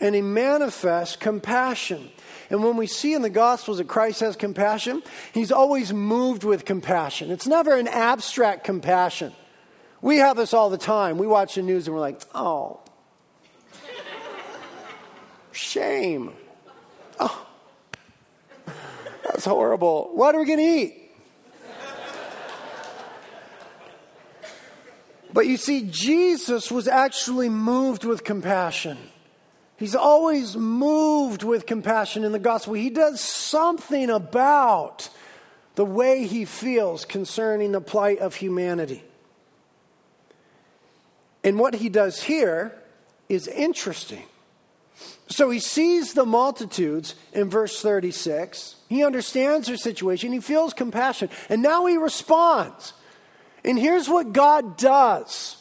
and 0.00 0.14
he 0.14 0.20
manifests 0.20 1.16
compassion. 1.16 2.10
And 2.50 2.64
when 2.64 2.76
we 2.76 2.86
see 2.86 3.14
in 3.14 3.22
the 3.22 3.30
Gospels 3.30 3.78
that 3.78 3.88
Christ 3.88 4.20
has 4.20 4.36
compassion, 4.36 5.02
he's 5.32 5.52
always 5.52 5.92
moved 5.92 6.44
with 6.44 6.64
compassion. 6.64 7.30
It's 7.30 7.46
never 7.46 7.76
an 7.76 7.88
abstract 7.88 8.64
compassion. 8.64 9.32
We 10.00 10.18
have 10.18 10.36
this 10.36 10.54
all 10.54 10.70
the 10.70 10.78
time. 10.78 11.18
We 11.18 11.26
watch 11.26 11.56
the 11.56 11.62
news 11.62 11.86
and 11.86 11.94
we're 11.94 12.00
like, 12.00 12.20
oh, 12.34 12.80
shame. 15.52 16.32
Oh, 17.20 17.46
that's 19.24 19.44
horrible. 19.44 20.10
What 20.14 20.34
are 20.34 20.38
we 20.38 20.46
going 20.46 20.58
to 20.58 20.64
eat? 20.64 20.94
But 25.30 25.46
you 25.46 25.58
see, 25.58 25.86
Jesus 25.90 26.70
was 26.70 26.88
actually 26.88 27.50
moved 27.50 28.04
with 28.04 28.24
compassion. 28.24 28.96
He's 29.78 29.94
always 29.94 30.56
moved 30.56 31.44
with 31.44 31.64
compassion 31.64 32.24
in 32.24 32.32
the 32.32 32.40
gospel. 32.40 32.74
He 32.74 32.90
does 32.90 33.20
something 33.20 34.10
about 34.10 35.08
the 35.76 35.84
way 35.84 36.26
he 36.26 36.44
feels 36.44 37.04
concerning 37.04 37.70
the 37.70 37.80
plight 37.80 38.18
of 38.18 38.34
humanity. 38.34 39.04
And 41.44 41.60
what 41.60 41.74
he 41.74 41.88
does 41.88 42.24
here 42.24 42.76
is 43.28 43.46
interesting. 43.46 44.24
So 45.28 45.50
he 45.50 45.60
sees 45.60 46.14
the 46.14 46.26
multitudes 46.26 47.14
in 47.32 47.48
verse 47.48 47.80
36. 47.80 48.76
He 48.88 49.04
understands 49.04 49.68
their 49.68 49.76
situation. 49.76 50.32
He 50.32 50.40
feels 50.40 50.72
compassion. 50.72 51.30
And 51.48 51.62
now 51.62 51.86
he 51.86 51.96
responds. 51.96 52.94
And 53.64 53.78
here's 53.78 54.08
what 54.08 54.32
God 54.32 54.76
does. 54.76 55.57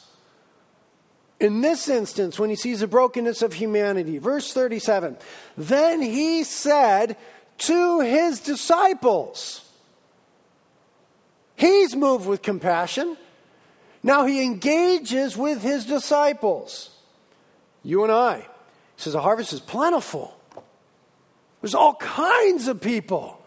In 1.40 1.62
this 1.62 1.88
instance, 1.88 2.40
when 2.40 2.50
he 2.50 2.56
sees 2.56 2.80
the 2.80 2.88
brokenness 2.88 3.42
of 3.42 3.54
humanity, 3.54 4.18
verse 4.18 4.54
37 4.54 5.18
Then 5.56 6.02
he 6.02 6.44
said 6.44 7.16
to 7.60 8.00
his 8.02 8.40
disciples, 8.40 9.64
He's 11.56 11.96
moved 11.96 12.28
with 12.28 12.42
compassion. 12.42 13.18
Now 14.04 14.26
he 14.26 14.44
engages 14.44 15.36
with 15.36 15.62
his 15.62 15.86
disciples. 15.86 16.92
You 17.84 18.04
and 18.04 18.12
I. 18.12 18.38
He 18.38 18.46
says, 18.98 19.14
The 19.14 19.22
harvest 19.22 19.54
is 19.54 19.60
plentiful. 19.60 20.34
There's 21.62 21.76
all 21.76 21.96
kinds 21.96 22.68
of 22.68 22.80
people 22.82 23.42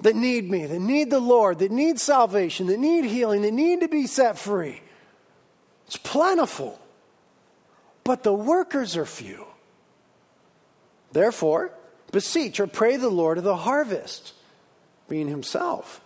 that 0.00 0.16
need 0.16 0.50
me, 0.50 0.66
that 0.66 0.80
need 0.80 1.10
the 1.10 1.20
Lord, 1.20 1.60
that 1.60 1.70
need 1.70 2.00
salvation, 2.00 2.66
that 2.66 2.78
need 2.78 3.04
healing, 3.04 3.42
that 3.42 3.52
need 3.52 3.80
to 3.80 3.88
be 3.88 4.06
set 4.06 4.36
free. 4.36 4.80
It's 5.86 5.96
plentiful, 5.96 6.78
but 8.04 8.22
the 8.22 8.32
workers 8.32 8.96
are 8.96 9.06
few. 9.06 9.46
Therefore, 11.12 11.72
beseech 12.10 12.60
or 12.60 12.66
pray 12.66 12.96
the 12.96 13.10
Lord 13.10 13.38
of 13.38 13.44
the 13.44 13.56
harvest, 13.56 14.34
being 15.08 15.28
Himself, 15.28 16.00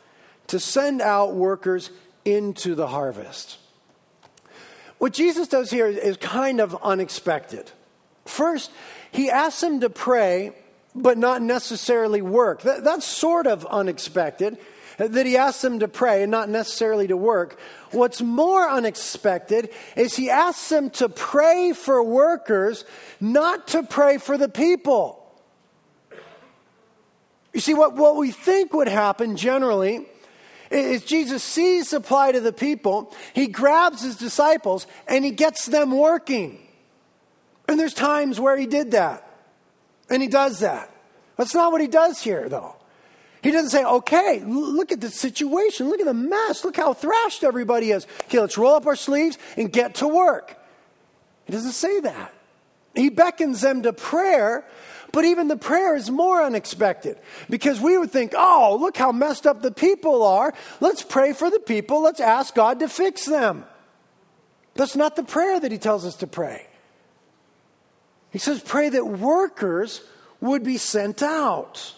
to 0.48 0.58
send 0.58 1.00
out 1.00 1.34
workers 1.34 1.90
into 2.24 2.74
the 2.74 2.88
harvest. 2.88 3.58
What 4.98 5.12
Jesus 5.12 5.48
does 5.48 5.70
here 5.70 5.86
is 5.86 6.16
kind 6.16 6.60
of 6.60 6.76
unexpected. 6.82 7.70
First, 8.24 8.70
He 9.12 9.30
asks 9.30 9.60
them 9.60 9.80
to 9.80 9.90
pray 9.90 10.52
but 10.96 11.18
not 11.18 11.42
necessarily 11.42 12.22
work. 12.22 12.62
That, 12.62 12.82
that's 12.82 13.04
sort 13.04 13.46
of 13.46 13.66
unexpected 13.66 14.56
that 14.98 15.26
he 15.26 15.36
asks 15.36 15.62
them 15.62 15.80
to 15.80 15.88
pray 15.88 16.22
and 16.22 16.30
not 16.30 16.48
necessarily 16.48 17.06
to 17.06 17.16
work. 17.16 17.58
What's 17.90 18.22
more 18.22 18.68
unexpected 18.68 19.70
is 19.94 20.16
he 20.16 20.30
asks 20.30 20.68
them 20.68 20.90
to 20.90 21.08
pray 21.08 21.72
for 21.72 22.02
workers, 22.02 22.84
not 23.20 23.68
to 23.68 23.82
pray 23.82 24.18
for 24.18 24.38
the 24.38 24.48
people. 24.48 25.22
You 27.52 27.60
see, 27.60 27.74
what, 27.74 27.94
what 27.94 28.16
we 28.16 28.30
think 28.30 28.72
would 28.74 28.88
happen 28.88 29.36
generally 29.36 30.06
is 30.70 31.04
Jesus 31.04 31.42
sees 31.42 31.88
supply 31.88 32.30
of 32.30 32.42
the 32.42 32.52
people, 32.52 33.14
he 33.32 33.46
grabs 33.46 34.02
his 34.02 34.16
disciples, 34.16 34.86
and 35.06 35.24
he 35.24 35.30
gets 35.30 35.66
them 35.66 35.96
working. 35.96 36.58
And 37.68 37.78
there's 37.78 37.94
times 37.94 38.38
where 38.38 38.56
he 38.56 38.66
did 38.66 38.92
that. 38.92 39.22
And 40.08 40.22
he 40.22 40.28
does 40.28 40.60
that. 40.60 40.90
That's 41.36 41.54
not 41.54 41.72
what 41.72 41.80
he 41.80 41.88
does 41.88 42.20
here, 42.20 42.48
though. 42.48 42.75
He 43.42 43.50
doesn't 43.50 43.70
say, 43.70 43.84
okay, 43.84 44.42
look 44.44 44.92
at 44.92 45.00
the 45.00 45.10
situation. 45.10 45.88
Look 45.88 46.00
at 46.00 46.06
the 46.06 46.14
mess. 46.14 46.64
Look 46.64 46.76
how 46.76 46.92
thrashed 46.94 47.44
everybody 47.44 47.90
is. 47.90 48.06
Okay, 48.24 48.40
let's 48.40 48.58
roll 48.58 48.74
up 48.74 48.86
our 48.86 48.96
sleeves 48.96 49.38
and 49.56 49.70
get 49.72 49.96
to 49.96 50.08
work. 50.08 50.56
He 51.44 51.52
doesn't 51.52 51.72
say 51.72 52.00
that. 52.00 52.32
He 52.94 53.10
beckons 53.10 53.60
them 53.60 53.82
to 53.82 53.92
prayer, 53.92 54.64
but 55.12 55.24
even 55.24 55.48
the 55.48 55.56
prayer 55.56 55.96
is 55.96 56.10
more 56.10 56.42
unexpected 56.42 57.18
because 57.48 57.78
we 57.78 57.98
would 57.98 58.10
think, 58.10 58.32
oh, 58.36 58.76
look 58.80 58.96
how 58.96 59.12
messed 59.12 59.46
up 59.46 59.62
the 59.62 59.70
people 59.70 60.22
are. 60.22 60.54
Let's 60.80 61.02
pray 61.02 61.32
for 61.32 61.50
the 61.50 61.60
people. 61.60 62.02
Let's 62.02 62.20
ask 62.20 62.54
God 62.54 62.80
to 62.80 62.88
fix 62.88 63.26
them. 63.26 63.64
That's 64.74 64.96
not 64.96 65.14
the 65.14 65.24
prayer 65.24 65.60
that 65.60 65.70
he 65.70 65.78
tells 65.78 66.04
us 66.04 66.16
to 66.16 66.26
pray. 66.26 66.66
He 68.30 68.38
says, 68.38 68.60
pray 68.60 68.88
that 68.88 69.06
workers 69.06 70.02
would 70.40 70.62
be 70.64 70.76
sent 70.76 71.22
out. 71.22 71.94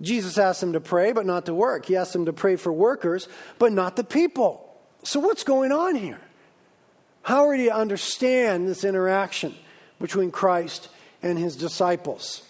Jesus 0.00 0.38
asked 0.38 0.60
them 0.60 0.72
to 0.72 0.80
pray, 0.80 1.12
but 1.12 1.26
not 1.26 1.46
to 1.46 1.54
work. 1.54 1.86
He 1.86 1.96
asked 1.96 2.12
them 2.12 2.26
to 2.26 2.32
pray 2.32 2.56
for 2.56 2.72
workers, 2.72 3.28
but 3.58 3.72
not 3.72 3.96
the 3.96 4.04
people. 4.04 4.64
So, 5.02 5.20
what's 5.20 5.44
going 5.44 5.72
on 5.72 5.94
here? 5.94 6.20
How 7.22 7.46
are 7.46 7.54
you 7.54 7.68
to 7.68 7.76
understand 7.76 8.68
this 8.68 8.84
interaction 8.84 9.54
between 10.00 10.30
Christ 10.30 10.88
and 11.22 11.38
his 11.38 11.56
disciples? 11.56 12.42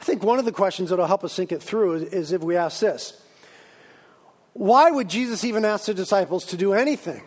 I 0.00 0.04
think 0.04 0.22
one 0.22 0.38
of 0.38 0.44
the 0.44 0.52
questions 0.52 0.90
that 0.90 0.98
will 0.98 1.06
help 1.06 1.24
us 1.24 1.36
think 1.36 1.52
it 1.52 1.62
through 1.62 1.94
is, 1.94 2.02
is 2.04 2.32
if 2.32 2.42
we 2.42 2.56
ask 2.56 2.80
this 2.80 3.20
Why 4.52 4.90
would 4.90 5.08
Jesus 5.08 5.44
even 5.44 5.64
ask 5.64 5.86
the 5.86 5.94
disciples 5.94 6.46
to 6.46 6.56
do 6.56 6.72
anything? 6.72 7.22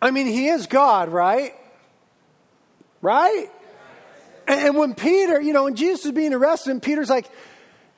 I 0.00 0.10
mean, 0.10 0.26
he 0.26 0.48
is 0.48 0.66
God, 0.66 1.10
right? 1.10 1.54
Right? 3.00 3.48
And 4.46 4.76
when 4.76 4.94
Peter, 4.94 5.40
you 5.40 5.52
know, 5.52 5.64
when 5.64 5.76
Jesus 5.76 6.06
is 6.06 6.12
being 6.12 6.34
arrested, 6.34 6.70
and 6.70 6.82
Peter's 6.82 7.10
like, 7.10 7.30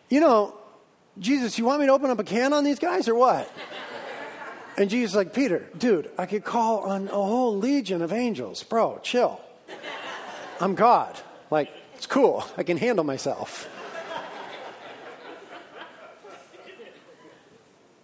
you 0.09 0.21
know, 0.21 0.57
Jesus, 1.19 1.59
you 1.59 1.65
want 1.65 1.81
me 1.81 1.87
to 1.87 1.93
open 1.93 2.11
up 2.11 2.19
a 2.19 2.25
can 2.25 2.53
on 2.53 2.65
these 2.65 2.79
guys 2.79 3.09
or 3.09 3.15
what? 3.15 3.51
And 4.77 4.91
Jesus 4.91 5.13
is 5.13 5.17
like, 5.17 5.33
Peter, 5.33 5.69
dude, 5.79 6.11
I 6.19 6.27
could 6.27 6.45
call 6.45 6.81
on 6.81 7.09
a 7.09 7.13
whole 7.13 7.57
legion 7.57 8.03
of 8.03 8.13
angels. 8.13 8.63
Bro, 8.63 9.01
chill. 9.03 9.41
I'm 10.61 10.75
God. 10.75 11.17
Like, 11.51 11.71
it's 11.95 12.07
cool. 12.07 12.45
I 12.57 12.65
can 12.65 12.77
handle 12.77 13.05
myself. 13.05 13.69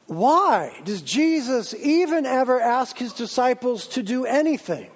Why 0.07 0.81
does 0.85 1.03
Jesus 1.03 1.75
even 1.75 2.27
ever 2.27 2.61
ask 2.61 2.99
his 2.99 3.13
disciples 3.13 3.87
to 3.89 4.03
do 4.03 4.25
anything? 4.25 4.91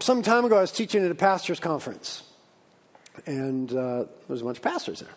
Some 0.00 0.22
time 0.22 0.46
ago, 0.46 0.56
I 0.56 0.62
was 0.62 0.72
teaching 0.72 1.04
at 1.04 1.10
a 1.10 1.14
pastor's 1.14 1.60
conference, 1.60 2.22
and 3.26 3.70
uh, 3.70 3.74
there 3.74 4.06
was 4.28 4.40
a 4.40 4.44
bunch 4.44 4.56
of 4.56 4.62
pastors 4.62 5.00
there. 5.00 5.10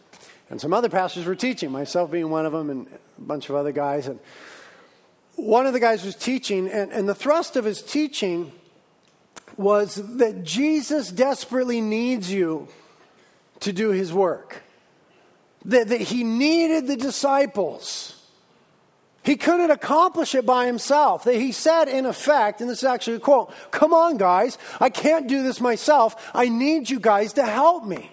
And 0.50 0.60
some 0.60 0.74
other 0.74 0.90
pastors 0.90 1.26
were 1.26 1.36
teaching, 1.36 1.72
myself 1.72 2.12
being 2.12 2.30
one 2.30 2.46
of 2.46 2.52
them, 2.52 2.70
and 2.70 2.88
a 3.18 3.22
bunch 3.22 3.50
of 3.50 3.56
other 3.56 3.72
guys. 3.72 4.08
And 4.08 4.20
one 5.36 5.66
of 5.66 5.72
the 5.72 5.80
guys 5.80 6.04
was 6.04 6.16
teaching, 6.16 6.70
and, 6.70 6.92
and 6.92 7.08
the 7.08 7.16
thrust 7.16 7.56
of 7.56 7.64
his 7.64 7.82
teaching 7.82 8.52
was 9.56 9.96
that 10.18 10.44
Jesus 10.44 11.12
desperately 11.12 11.80
needs 11.80 12.30
you 12.30 12.68
to 13.62 13.72
do 13.72 13.92
his 13.92 14.12
work, 14.12 14.64
that, 15.64 15.88
that 15.88 16.02
he 16.02 16.26
needed 16.26 16.88
the 16.88 16.98
disciples 16.98 18.23
he 19.24 19.38
couldn't 19.38 19.72
accomplish 19.72 20.36
it 20.36 20.46
by 20.46 20.66
himself. 20.66 21.24
He 21.24 21.54
said, 21.54 21.88
in 21.88 22.06
effect, 22.06 22.60
and 22.60 22.70
this 22.70 22.80
is 22.80 22.84
actually 22.84 23.18
a 23.18 23.20
quote 23.20 23.54
Come 23.72 23.94
on, 23.94 24.18
guys, 24.18 24.58
I 24.80 24.90
can't 24.90 25.28
do 25.28 25.44
this 25.44 25.62
myself. 25.62 26.32
I 26.36 26.50
need 26.50 26.90
you 26.90 27.00
guys 27.00 27.34
to 27.34 27.46
help 27.46 27.86
me. 27.86 28.12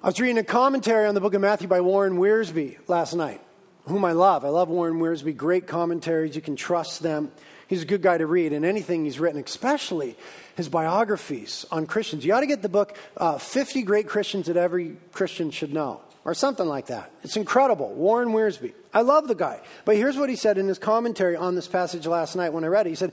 I 0.00 0.06
was 0.06 0.20
reading 0.20 0.38
a 0.38 0.44
commentary 0.44 1.06
on 1.06 1.14
the 1.14 1.20
book 1.20 1.34
of 1.34 1.40
Matthew 1.40 1.68
by 1.68 1.80
Warren 1.80 2.18
Wiersbe 2.18 2.76
last 2.88 3.14
night, 3.14 3.40
whom 3.86 4.04
I 4.04 4.12
love. 4.12 4.44
I 4.44 4.48
love 4.48 4.68
Warren 4.68 4.98
Wiersbe, 4.98 5.36
great 5.36 5.66
commentaries. 5.66 6.34
You 6.34 6.42
can 6.42 6.56
trust 6.56 7.02
them. 7.02 7.32
He's 7.68 7.82
a 7.82 7.86
good 7.86 8.02
guy 8.02 8.18
to 8.18 8.26
read, 8.26 8.52
and 8.52 8.64
anything 8.64 9.04
he's 9.04 9.18
written, 9.18 9.42
especially 9.42 10.16
his 10.56 10.68
biographies 10.68 11.64
on 11.70 11.86
Christians. 11.86 12.24
You 12.24 12.34
ought 12.34 12.40
to 12.40 12.46
get 12.46 12.62
the 12.62 12.68
book, 12.68 12.96
uh, 13.16 13.38
50 13.38 13.82
Great 13.82 14.06
Christians 14.08 14.46
That 14.46 14.56
Every 14.56 14.96
Christian 15.12 15.50
Should 15.50 15.72
Know 15.72 16.00
or 16.24 16.34
something 16.34 16.66
like 16.66 16.86
that. 16.86 17.10
It's 17.22 17.36
incredible. 17.36 17.92
Warren 17.94 18.28
Wiersbe. 18.28 18.72
I 18.94 19.02
love 19.02 19.28
the 19.28 19.34
guy. 19.34 19.60
But 19.84 19.96
here's 19.96 20.16
what 20.16 20.28
he 20.28 20.36
said 20.36 20.58
in 20.58 20.68
his 20.68 20.78
commentary 20.78 21.36
on 21.36 21.54
this 21.54 21.66
passage 21.66 22.06
last 22.06 22.36
night 22.36 22.52
when 22.52 22.64
I 22.64 22.68
read 22.68 22.86
it. 22.86 22.90
He 22.90 22.96
said, 22.96 23.12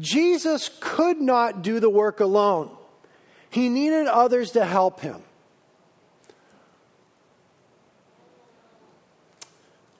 Jesus 0.00 0.70
could 0.80 1.20
not 1.20 1.62
do 1.62 1.80
the 1.80 1.90
work 1.90 2.20
alone, 2.20 2.70
he 3.50 3.68
needed 3.68 4.06
others 4.06 4.52
to 4.52 4.64
help 4.64 5.00
him. 5.00 5.22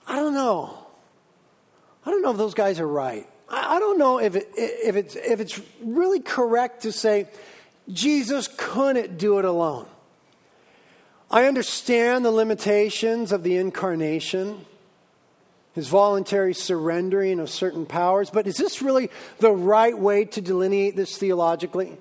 I 0.07 0.17
don't 0.17 0.33
know. 0.33 0.77
I 2.05 2.11
don't 2.11 2.21
know 2.21 2.31
if 2.31 2.37
those 2.37 2.53
guys 2.53 2.79
are 2.79 2.87
right. 2.87 3.27
I, 3.49 3.79
don't 3.79 3.97
know 3.97 4.19
if, 4.19 4.35
it, 4.35 4.49
if, 4.57 4.95
it's, 4.95 5.15
if 5.15 5.39
it's 5.39 5.61
really 5.81 6.19
correct 6.19 6.83
to 6.83 6.91
say 6.91 7.27
Jesus 7.91 8.49
couldn't 8.57 9.17
do 9.17 9.39
it 9.39 9.45
alone. 9.45 9.87
I 11.33 11.47
understand 11.47 12.23
the 12.23 12.31
limitations 12.31 13.31
of 13.31 13.41
the 13.41 13.57
incarnation, 13.57 14.67
his 15.73 15.87
voluntary 15.87 16.53
surrendering 16.53 17.39
of 17.39 17.49
certain 17.49 17.87
powers, 17.87 18.29
but 18.29 18.45
is 18.45 18.55
this 18.55 18.83
really 18.83 19.09
the 19.39 19.51
right 19.51 19.97
way 19.97 20.25
to 20.25 20.41
delineate 20.41 20.95
this 20.95 21.17
theologically? 21.17 21.97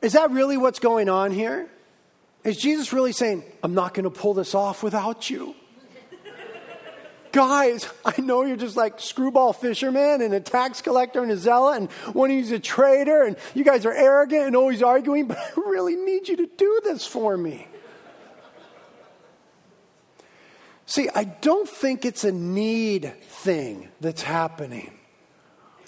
Is 0.00 0.14
that 0.14 0.30
really 0.30 0.56
what's 0.56 0.78
going 0.78 1.10
on 1.10 1.30
here? 1.30 1.68
Is 2.44 2.56
Jesus 2.56 2.94
really 2.94 3.12
saying, 3.12 3.44
I'm 3.62 3.74
not 3.74 3.92
going 3.92 4.04
to 4.04 4.10
pull 4.10 4.32
this 4.32 4.54
off 4.54 4.82
without 4.82 5.28
you? 5.28 5.54
Guys, 7.32 7.88
I 8.04 8.20
know 8.20 8.44
you're 8.44 8.56
just 8.56 8.76
like 8.76 9.00
screwball 9.00 9.52
fisherman 9.52 10.22
and 10.22 10.32
a 10.32 10.40
tax 10.40 10.80
collector 10.80 11.22
and 11.22 11.30
a 11.30 11.36
zealot, 11.36 11.76
and 11.76 11.90
one 12.14 12.30
of 12.30 12.36
you's 12.36 12.52
a 12.52 12.58
traitor, 12.58 13.22
and 13.22 13.36
you 13.54 13.64
guys 13.64 13.84
are 13.84 13.92
arrogant 13.92 14.46
and 14.46 14.56
always 14.56 14.82
arguing, 14.82 15.26
but 15.26 15.38
I 15.38 15.50
really 15.56 15.96
need 15.96 16.28
you 16.28 16.36
to 16.36 16.46
do 16.46 16.80
this 16.84 17.06
for 17.06 17.36
me. 17.36 17.68
See, 20.86 21.08
I 21.14 21.24
don't 21.24 21.68
think 21.68 22.06
it's 22.06 22.24
a 22.24 22.32
need 22.32 23.12
thing 23.20 23.90
that's 24.00 24.22
happening. 24.22 24.98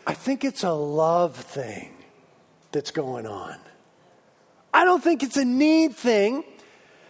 I 0.07 0.13
think 0.13 0.45
it's 0.45 0.63
a 0.63 0.73
love 0.73 1.37
thing 1.37 1.95
that's 2.71 2.91
going 2.91 3.27
on. 3.27 3.57
I 4.75 4.85
don't 4.85 5.03
think 5.03 5.23
it's 5.23 5.39
a 5.39 5.45
need 5.45 5.97
thing 5.97 6.45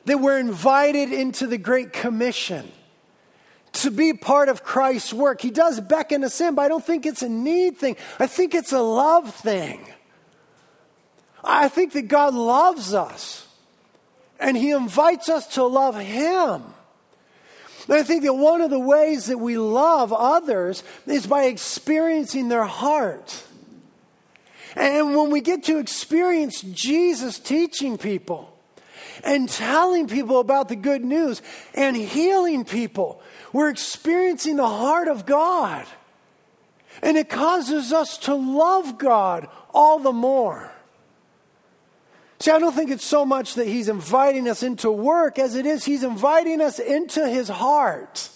that 0.05 0.21
we're 0.21 0.39
invited 0.39 1.13
into 1.13 1.47
the 1.47 1.59
Great 1.59 1.93
Commission 1.93 2.71
to 3.73 3.91
be 3.91 4.13
part 4.13 4.49
of 4.49 4.63
Christ's 4.63 5.13
work. 5.13 5.41
He 5.41 5.51
does 5.51 5.81
beckon 5.81 6.25
us 6.25 6.41
in, 6.41 6.55
but 6.55 6.63
I 6.63 6.69
don't 6.69 6.85
think 6.85 7.07
it's 7.07 7.23
a 7.23 7.29
need 7.29 7.79
thing. 7.79 7.97
I 8.19 8.27
think 8.27 8.55
it's 8.55 8.73
a 8.73 8.81
love 8.83 9.35
thing. 9.35 9.87
I 11.43 11.69
think 11.69 11.93
that 11.93 12.09
God 12.09 12.35
loves 12.35 12.93
us 12.95 13.47
and 14.39 14.57
He 14.57 14.71
invites 14.71 15.29
us 15.29 15.47
to 15.55 15.65
love 15.65 15.97
Him. 15.97 16.63
And 17.89 17.99
I 17.99 18.03
think 18.03 18.23
that 18.25 18.35
one 18.35 18.61
of 18.61 18.71
the 18.71 18.79
ways 18.79 19.27
that 19.27 19.39
we 19.39 19.59
love 19.59 20.13
others 20.13 20.83
is 21.07 21.27
by 21.27 21.45
experiencing 21.45 22.49
their 22.49 22.65
heart. 22.65 23.45
And 24.77 25.17
when 25.17 25.31
we 25.31 25.41
get 25.41 25.65
to 25.65 25.79
experience 25.79 26.61
Jesus 26.61 27.39
teaching 27.39 27.99
people 27.99 28.57
and 29.25 29.49
telling 29.49 30.07
people 30.07 30.39
about 30.39 30.69
the 30.69 30.77
good 30.77 31.05
news 31.05 31.43
and 31.75 31.97
healing 31.97 32.65
people, 32.65 33.21
we're 33.53 33.71
experiencing 33.71 34.57
the 34.57 34.69
heart 34.69 35.09
of 35.09 35.27
God. 35.27 35.87
And 37.03 37.17
it 37.17 37.29
causes 37.29 37.93
us 37.93 38.19
to 38.19 38.35
love 38.35 38.99
God 38.99 39.49
all 39.73 39.99
the 39.99 40.13
more. 40.13 40.73
See, 42.41 42.51
I 42.51 42.59
don't 42.59 42.73
think 42.73 42.91
it's 42.91 43.05
so 43.05 43.25
much 43.25 43.55
that 43.55 43.67
He's 43.67 43.89
inviting 43.89 44.49
us 44.49 44.63
into 44.63 44.91
work 44.91 45.39
as 45.39 45.55
it 45.55 45.67
is 45.67 45.85
He's 45.85 46.03
inviting 46.03 46.61
us 46.61 46.79
into 46.79 47.29
His 47.29 47.49
heart. 47.49 48.31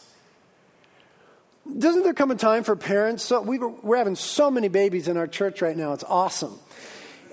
Doesn't 1.78 2.02
there 2.02 2.12
come 2.12 2.30
a 2.30 2.34
time 2.34 2.62
for 2.62 2.76
parents? 2.76 3.24
So 3.24 3.40
we 3.40 3.58
are 3.58 3.96
having 3.96 4.16
so 4.16 4.50
many 4.50 4.68
babies 4.68 5.08
in 5.08 5.16
our 5.16 5.26
church 5.26 5.62
right 5.62 5.76
now. 5.76 5.94
It's 5.94 6.04
awesome. 6.04 6.58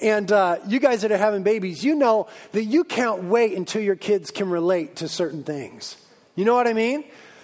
And 0.01 0.31
uh, 0.31 0.57
you 0.67 0.79
guys 0.79 1.01
that 1.01 1.11
are 1.11 1.17
having 1.17 1.43
babies, 1.43 1.83
you 1.83 1.93
know 1.95 2.27
that 2.53 2.63
you 2.63 2.85
can't 2.85 3.25
wait 3.25 3.55
until 3.55 3.81
your 3.81 3.97
kids 3.97 4.31
can 4.31 4.49
relate 4.49 4.97
to 4.97 5.07
certain 5.07 5.43
things. 5.43 5.97
You 6.35 6.45
know 6.45 6.55
what 6.55 6.67
I 6.67 6.73
mean? 6.73 7.03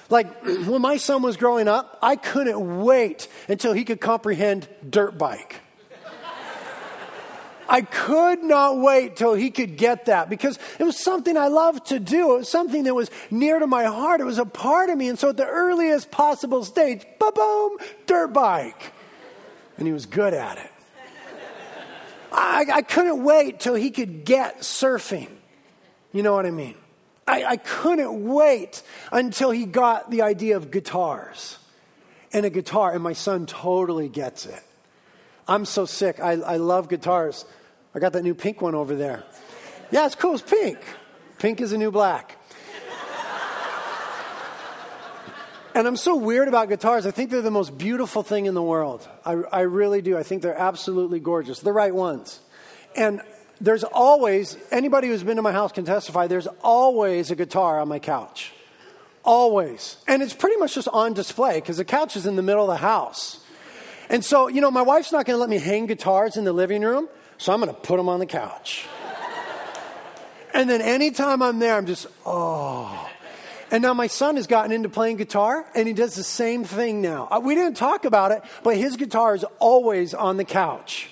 Like 0.09 0.43
when 0.43 0.81
my 0.81 0.97
son 0.97 1.21
was 1.21 1.37
growing 1.37 1.67
up, 1.67 1.97
I 2.01 2.15
couldn't 2.15 2.83
wait 2.83 3.27
until 3.47 3.73
he 3.73 3.83
could 3.85 4.01
comprehend 4.01 4.67
dirt 4.89 5.17
bike. 5.17 5.61
I 7.69 7.81
could 7.81 8.43
not 8.43 8.79
wait 8.79 9.17
till 9.17 9.33
he 9.33 9.51
could 9.51 9.77
get 9.77 10.05
that 10.05 10.29
because 10.29 10.57
it 10.79 10.83
was 10.83 10.97
something 10.97 11.35
I 11.35 11.47
loved 11.47 11.87
to 11.87 11.99
do. 11.99 12.35
It 12.35 12.37
was 12.37 12.49
something 12.49 12.83
that 12.83 12.93
was 12.93 13.11
near 13.29 13.59
to 13.59 13.67
my 13.67 13.83
heart. 13.83 14.21
It 14.21 14.23
was 14.23 14.39
a 14.39 14.45
part 14.45 14.89
of 14.89 14.97
me. 14.97 15.09
And 15.09 15.19
so 15.19 15.29
at 15.29 15.37
the 15.37 15.45
earliest 15.45 16.09
possible 16.09 16.63
stage, 16.63 17.05
ba 17.19 17.31
boom, 17.33 17.77
dirt 18.05 18.27
bike. 18.31 18.93
And 19.77 19.85
he 19.85 19.93
was 19.93 20.05
good 20.05 20.33
at 20.33 20.57
it. 20.57 20.71
I, 22.31 22.65
I 22.71 22.81
couldn't 22.81 23.23
wait 23.23 23.59
till 23.59 23.75
he 23.75 23.91
could 23.91 24.25
get 24.25 24.59
surfing. 24.59 25.29
You 26.13 26.23
know 26.23 26.33
what 26.33 26.45
I 26.45 26.51
mean? 26.51 26.75
I, 27.27 27.43
I 27.43 27.57
couldn't 27.57 28.23
wait 28.25 28.81
until 29.11 29.51
he 29.51 29.65
got 29.65 30.09
the 30.09 30.21
idea 30.21 30.55
of 30.55 30.71
guitars 30.71 31.57
and 32.31 32.45
a 32.45 32.49
guitar, 32.49 32.93
and 32.93 33.03
my 33.03 33.13
son 33.13 33.45
totally 33.45 34.07
gets 34.07 34.45
it. 34.45 34.63
I'm 35.47 35.65
so 35.65 35.85
sick. 35.85 36.19
I, 36.19 36.33
I 36.33 36.57
love 36.57 36.89
guitars. 36.89 37.45
I 37.93 37.99
got 37.99 38.13
that 38.13 38.23
new 38.23 38.35
pink 38.35 38.61
one 38.61 38.75
over 38.75 38.95
there. 38.95 39.23
Yeah, 39.91 40.05
it's 40.05 40.15
cool. 40.15 40.33
It's 40.33 40.41
pink. 40.41 40.79
Pink 41.39 41.61
is 41.61 41.71
a 41.73 41.77
new 41.77 41.91
black. 41.91 42.37
And 45.73 45.87
I'm 45.87 45.95
so 45.95 46.15
weird 46.15 46.47
about 46.47 46.69
guitars. 46.69 47.05
I 47.05 47.11
think 47.11 47.29
they're 47.29 47.43
the 47.43 47.51
most 47.51 47.77
beautiful 47.77 48.23
thing 48.23 48.47
in 48.47 48.55
the 48.55 48.63
world. 48.63 49.07
I, 49.23 49.33
I 49.33 49.61
really 49.61 50.01
do. 50.01 50.17
I 50.17 50.23
think 50.23 50.41
they're 50.41 50.57
absolutely 50.57 51.19
gorgeous. 51.19 51.59
The 51.59 51.71
right 51.71 51.93
ones. 51.93 52.39
And 52.95 53.21
there's 53.59 53.83
always, 53.83 54.57
anybody 54.71 55.07
who's 55.07 55.23
been 55.23 55.37
to 55.37 55.41
my 55.41 55.51
house 55.51 55.71
can 55.71 55.85
testify, 55.85 56.27
there's 56.27 56.47
always 56.63 57.31
a 57.31 57.35
guitar 57.35 57.79
on 57.79 57.87
my 57.87 57.99
couch. 57.99 58.51
Always. 59.23 59.97
And 60.07 60.21
it's 60.21 60.33
pretty 60.33 60.57
much 60.57 60.75
just 60.75 60.87
on 60.87 61.13
display 61.13 61.59
because 61.59 61.77
the 61.77 61.85
couch 61.85 62.15
is 62.15 62.25
in 62.25 62.35
the 62.35 62.41
middle 62.41 62.63
of 62.63 62.69
the 62.69 62.77
house. 62.77 63.39
And 64.09 64.23
so, 64.23 64.47
you 64.47 64.61
know, 64.61 64.71
my 64.71 64.83
wife's 64.83 65.11
not 65.11 65.25
going 65.25 65.35
to 65.35 65.39
let 65.39 65.49
me 65.49 65.57
hang 65.57 65.85
guitars 65.85 66.37
in 66.37 66.45
the 66.45 66.53
living 66.53 66.81
room, 66.81 67.09
so 67.37 67.51
I'm 67.51 67.59
going 67.59 67.73
to 67.73 67.79
put 67.79 67.97
them 67.97 68.07
on 68.07 68.19
the 68.19 68.25
couch. 68.25 68.85
and 70.53 70.69
then 70.69 70.81
anytime 70.81 71.41
I'm 71.41 71.59
there, 71.59 71.75
I'm 71.75 71.85
just, 71.85 72.07
oh. 72.25 73.09
And 73.69 73.81
now 73.83 73.93
my 73.93 74.07
son 74.07 74.37
has 74.37 74.47
gotten 74.47 74.71
into 74.71 74.87
playing 74.87 75.17
guitar, 75.17 75.65
and 75.75 75.87
he 75.87 75.93
does 75.93 76.15
the 76.15 76.23
same 76.23 76.63
thing 76.63 77.01
now. 77.01 77.27
Uh, 77.29 77.41
we 77.43 77.53
didn't 77.53 77.75
talk 77.75 78.05
about 78.05 78.31
it, 78.31 78.41
but 78.63 78.77
his 78.77 78.95
guitar 78.95 79.35
is 79.35 79.43
always 79.59 80.13
on 80.13 80.37
the 80.37 80.45
couch. 80.45 81.09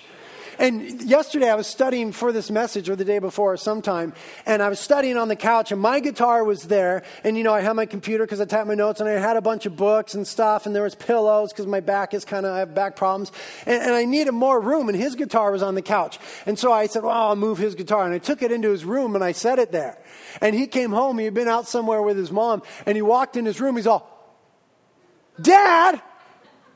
And 0.58 1.02
yesterday 1.02 1.50
I 1.50 1.54
was 1.54 1.66
studying 1.66 2.12
for 2.12 2.32
this 2.32 2.50
message, 2.50 2.88
or 2.88 2.96
the 2.96 3.04
day 3.04 3.18
before, 3.18 3.52
or 3.52 3.56
sometime, 3.56 4.14
and 4.46 4.62
I 4.62 4.68
was 4.68 4.80
studying 4.80 5.16
on 5.16 5.28
the 5.28 5.36
couch, 5.36 5.72
and 5.72 5.80
my 5.80 6.00
guitar 6.00 6.44
was 6.44 6.64
there. 6.64 7.02
And 7.24 7.36
you 7.36 7.44
know, 7.44 7.52
I 7.52 7.60
had 7.60 7.74
my 7.74 7.86
computer 7.86 8.24
because 8.24 8.40
I 8.40 8.46
typed 8.46 8.66
my 8.66 8.74
notes, 8.74 9.00
and 9.00 9.08
I 9.08 9.12
had 9.12 9.36
a 9.36 9.42
bunch 9.42 9.66
of 9.66 9.76
books 9.76 10.14
and 10.14 10.26
stuff, 10.26 10.64
and 10.64 10.74
there 10.74 10.82
was 10.82 10.94
pillows 10.94 11.52
because 11.52 11.66
my 11.66 11.80
back 11.80 12.14
is 12.14 12.24
kind 12.24 12.46
of, 12.46 12.54
I 12.54 12.60
have 12.60 12.74
back 12.74 12.96
problems. 12.96 13.32
And, 13.66 13.82
and, 13.82 13.92
I 13.92 14.04
needed 14.04 14.32
more 14.32 14.58
room, 14.60 14.88
and 14.88 14.96
his 14.96 15.14
guitar 15.14 15.50
was 15.52 15.62
on 15.62 15.74
the 15.74 15.82
couch. 15.82 16.18
And 16.46 16.58
so 16.58 16.72
I 16.72 16.86
said, 16.86 17.02
Well, 17.02 17.12
I'll 17.12 17.36
move 17.36 17.58
his 17.58 17.74
guitar. 17.74 18.04
And 18.04 18.14
I 18.14 18.18
took 18.18 18.42
it 18.42 18.50
into 18.50 18.70
his 18.70 18.84
room, 18.84 19.14
and 19.14 19.22
I 19.22 19.32
set 19.32 19.58
it 19.58 19.72
there. 19.72 19.98
And 20.40 20.54
he 20.54 20.66
came 20.66 20.90
home, 20.90 21.18
he 21.18 21.26
had 21.26 21.34
been 21.34 21.48
out 21.48 21.68
somewhere 21.68 22.02
with 22.02 22.16
his 22.16 22.32
mom, 22.32 22.62
and 22.86 22.96
he 22.96 23.02
walked 23.02 23.36
in 23.36 23.44
his 23.44 23.60
room, 23.60 23.76
he's 23.76 23.86
all, 23.86 24.12
Dad! 25.40 26.00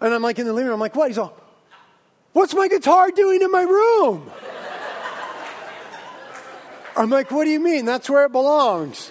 And 0.02 0.14
I'm 0.14 0.22
like 0.22 0.38
in 0.38 0.46
the 0.46 0.52
living 0.52 0.66
room, 0.66 0.74
I'm 0.74 0.80
like, 0.80 0.96
What? 0.96 1.08
He's 1.08 1.18
all, 1.18 1.39
What's 2.32 2.54
my 2.54 2.68
guitar 2.68 3.10
doing 3.10 3.42
in 3.42 3.50
my 3.50 3.62
room? 3.62 4.30
I'm 6.96 7.10
like, 7.10 7.30
What 7.30 7.44
do 7.44 7.50
you 7.50 7.60
mean? 7.60 7.84
That's 7.84 8.08
where 8.08 8.24
it 8.24 8.32
belongs. 8.32 9.10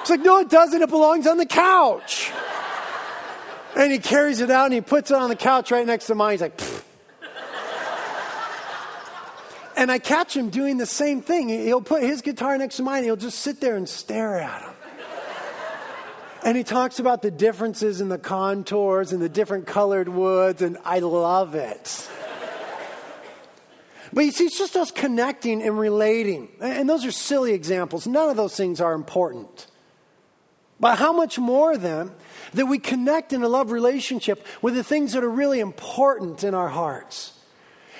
It's 0.00 0.10
like, 0.10 0.20
No, 0.20 0.38
it 0.38 0.50
doesn't. 0.50 0.80
It 0.80 0.90
belongs 0.90 1.26
on 1.26 1.36
the 1.36 1.46
couch. 1.46 2.32
And 3.76 3.92
he 3.92 3.98
carries 3.98 4.40
it 4.40 4.50
out 4.50 4.64
and 4.66 4.74
he 4.74 4.80
puts 4.80 5.10
it 5.10 5.16
on 5.16 5.28
the 5.28 5.36
couch 5.36 5.70
right 5.70 5.86
next 5.86 6.06
to 6.06 6.14
mine. 6.14 6.32
He's 6.32 6.40
like, 6.40 6.56
Pfft. 6.56 6.84
And 9.76 9.92
I 9.92 10.00
catch 10.00 10.36
him 10.36 10.50
doing 10.50 10.76
the 10.76 10.86
same 10.86 11.22
thing. 11.22 11.48
He'll 11.48 11.80
put 11.80 12.02
his 12.02 12.20
guitar 12.20 12.58
next 12.58 12.78
to 12.78 12.82
mine, 12.82 13.04
he'll 13.04 13.14
just 13.14 13.38
sit 13.38 13.60
there 13.60 13.76
and 13.76 13.88
stare 13.88 14.40
at 14.40 14.62
him. 14.62 14.74
And 16.44 16.56
he 16.56 16.64
talks 16.64 16.98
about 16.98 17.22
the 17.22 17.30
differences 17.30 18.00
in 18.00 18.08
the 18.08 18.18
contours 18.18 19.12
and 19.12 19.22
the 19.22 19.28
different 19.28 19.66
colored 19.66 20.08
woods, 20.08 20.62
and 20.62 20.78
I 20.84 20.98
love 20.98 21.54
it. 21.54 22.08
But 24.12 24.24
you 24.24 24.30
see, 24.30 24.44
it's 24.44 24.58
just 24.58 24.76
us 24.76 24.90
connecting 24.90 25.62
and 25.62 25.78
relating. 25.78 26.48
And 26.60 26.88
those 26.88 27.04
are 27.04 27.10
silly 27.10 27.52
examples. 27.52 28.06
None 28.06 28.30
of 28.30 28.36
those 28.36 28.56
things 28.56 28.80
are 28.80 28.94
important. 28.94 29.66
But 30.80 30.98
how 30.98 31.12
much 31.12 31.38
more 31.38 31.76
then 31.76 32.12
that 32.54 32.66
we 32.66 32.78
connect 32.78 33.32
in 33.32 33.42
a 33.42 33.48
love 33.48 33.72
relationship 33.72 34.46
with 34.62 34.74
the 34.74 34.84
things 34.84 35.12
that 35.12 35.24
are 35.24 35.30
really 35.30 35.60
important 35.60 36.44
in 36.44 36.54
our 36.54 36.68
hearts? 36.68 37.32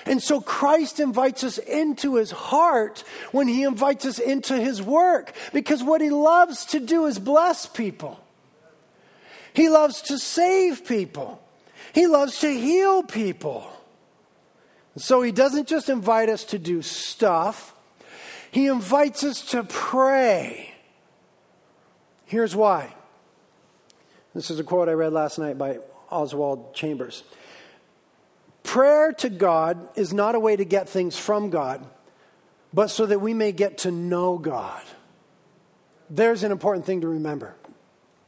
And 0.07 0.23
so 0.23 0.40
Christ 0.40 1.01
invites 1.01 1.44
us 1.44 1.59
into 1.59 2.16
his 2.16 2.31
heart 2.31 3.05
when 3.33 3.47
he 3.47 3.64
invites 3.64 4.07
us 4.07 4.18
into 4.18 4.59
his 4.59 4.81
work 4.81 5.33
because 5.53 5.83
what 5.83 6.01
he 6.01 6.09
loves 6.09 6.64
to 6.66 6.81
do 6.81 7.07
is 7.07 7.18
bless 7.18 7.66
people. 7.66 8.18
He 9.53 9.68
loves 9.68 10.01
to 10.03 10.18
save 10.18 10.87
people. 10.87 11.42
He 11.92 12.07
loves 12.07 12.40
to 12.40 12.49
heal 12.49 13.03
people. 13.03 13.71
So 14.98 15.22
he 15.22 15.32
doesn't 15.32 15.68
just 15.68 15.88
invite 15.88 16.28
us 16.28 16.44
to 16.44 16.58
do 16.58 16.82
stuff, 16.82 17.74
he 18.50 18.66
invites 18.66 19.24
us 19.24 19.50
to 19.50 19.64
pray. 19.64 20.74
Here's 22.24 22.54
why. 22.54 22.94
This 24.34 24.50
is 24.50 24.61
a 24.61 24.64
quote 24.64 24.88
I 24.88 24.92
read 24.92 25.12
last 25.12 25.38
night 25.38 25.56
by 25.56 25.78
Oswald 26.11 26.74
Chambers. 26.74 27.24
Prayer 28.62 29.12
to 29.14 29.30
God 29.30 29.88
is 29.96 30.12
not 30.12 30.34
a 30.34 30.40
way 30.40 30.54
to 30.54 30.64
get 30.64 30.88
things 30.88 31.18
from 31.18 31.48
God, 31.48 31.84
but 32.74 32.88
so 32.88 33.06
that 33.06 33.20
we 33.20 33.32
may 33.32 33.52
get 33.52 33.78
to 33.78 33.90
know 33.90 34.37
God. 34.37 34.82
There's 36.11 36.42
an 36.42 36.52
important 36.52 36.84
thing 36.84 37.00
to 37.00 37.08
remember. 37.08 37.54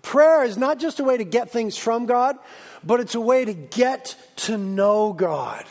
Prayer 0.02 0.44
is 0.44 0.56
not 0.56 0.78
just 0.78 0.98
a 0.98 1.04
way 1.04 1.16
to 1.18 1.24
get 1.24 1.50
things 1.50 1.76
from 1.76 2.06
God, 2.06 2.38
but 2.82 3.00
it's 3.00 3.14
a 3.14 3.20
way 3.20 3.44
to 3.44 3.52
get 3.52 4.16
to 4.36 4.56
know 4.56 5.12
God. 5.12 5.64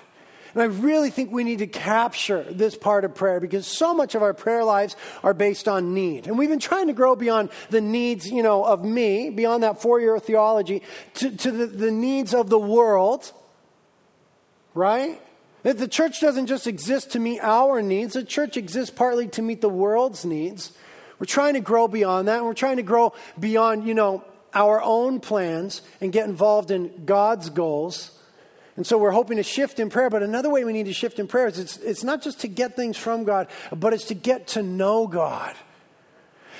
And 0.53 0.63
I 0.63 0.65
really 0.65 1.09
think 1.09 1.31
we 1.31 1.43
need 1.43 1.59
to 1.59 1.67
capture 1.67 2.43
this 2.43 2.75
part 2.75 3.05
of 3.05 3.13
prayer 3.13 3.39
because 3.39 3.67
so 3.67 3.93
much 3.93 4.15
of 4.15 4.23
our 4.23 4.33
prayer 4.33 4.63
lives 4.63 4.95
are 5.23 5.33
based 5.33 5.67
on 5.67 5.93
need. 5.93 6.27
And 6.27 6.38
we've 6.38 6.49
been 6.49 6.59
trying 6.59 6.88
to 6.88 6.93
grow 6.93 7.15
beyond 7.15 7.49
the 7.69 7.81
needs, 7.81 8.29
you 8.29 8.41
know, 8.41 8.63
of 8.63 8.83
me, 8.83 9.29
beyond 9.29 9.63
that 9.63 9.81
four-year 9.81 10.19
theology, 10.19 10.81
to, 11.15 11.29
to 11.38 11.51
the, 11.51 11.65
the 11.67 11.91
needs 11.91 12.33
of 12.33 12.49
the 12.49 12.59
world, 12.59 13.31
right? 14.73 15.21
That 15.63 15.77
the 15.77 15.88
church 15.88 16.21
doesn't 16.21 16.47
just 16.47 16.67
exist 16.67 17.12
to 17.12 17.19
meet 17.19 17.41
our 17.41 17.81
needs, 17.81 18.13
the 18.13 18.23
church 18.23 18.57
exists 18.57 18.95
partly 18.95 19.27
to 19.29 19.41
meet 19.41 19.62
the 19.62 19.69
world's 19.69 20.25
needs. 20.25 20.71
We're 21.19 21.25
trying 21.25 21.55
to 21.55 21.59
grow 21.59 21.88
beyond 21.88 22.27
that, 22.27 22.38
and 22.38 22.45
we're 22.45 22.53
trying 22.53 22.77
to 22.77 22.83
grow 22.83 23.13
beyond, 23.38 23.85
you 23.85 23.93
know, 23.93 24.23
our 24.53 24.81
own 24.81 25.19
plans 25.19 25.81
and 26.01 26.12
get 26.12 26.27
involved 26.27 26.71
in 26.71 27.05
God's 27.05 27.49
goals. 27.49 28.18
And 28.79 28.87
so 28.87 28.97
we're 28.97 29.11
hoping 29.11 29.35
to 29.35 29.43
shift 29.43 29.81
in 29.81 29.89
prayer. 29.89 30.09
But 30.09 30.23
another 30.23 30.49
way 30.49 30.63
we 30.63 30.71
need 30.71 30.85
to 30.85 30.93
shift 30.93 31.19
in 31.19 31.27
prayer 31.27 31.47
is 31.47 31.59
it's, 31.59 31.75
it's 31.79 32.01
not 32.01 32.21
just 32.21 32.39
to 32.39 32.47
get 32.47 32.77
things 32.77 32.95
from 32.95 33.25
God, 33.25 33.49
but 33.75 33.91
it's 33.91 34.05
to 34.05 34.13
get 34.13 34.47
to 34.47 34.63
know 34.63 35.05
God. 35.05 35.53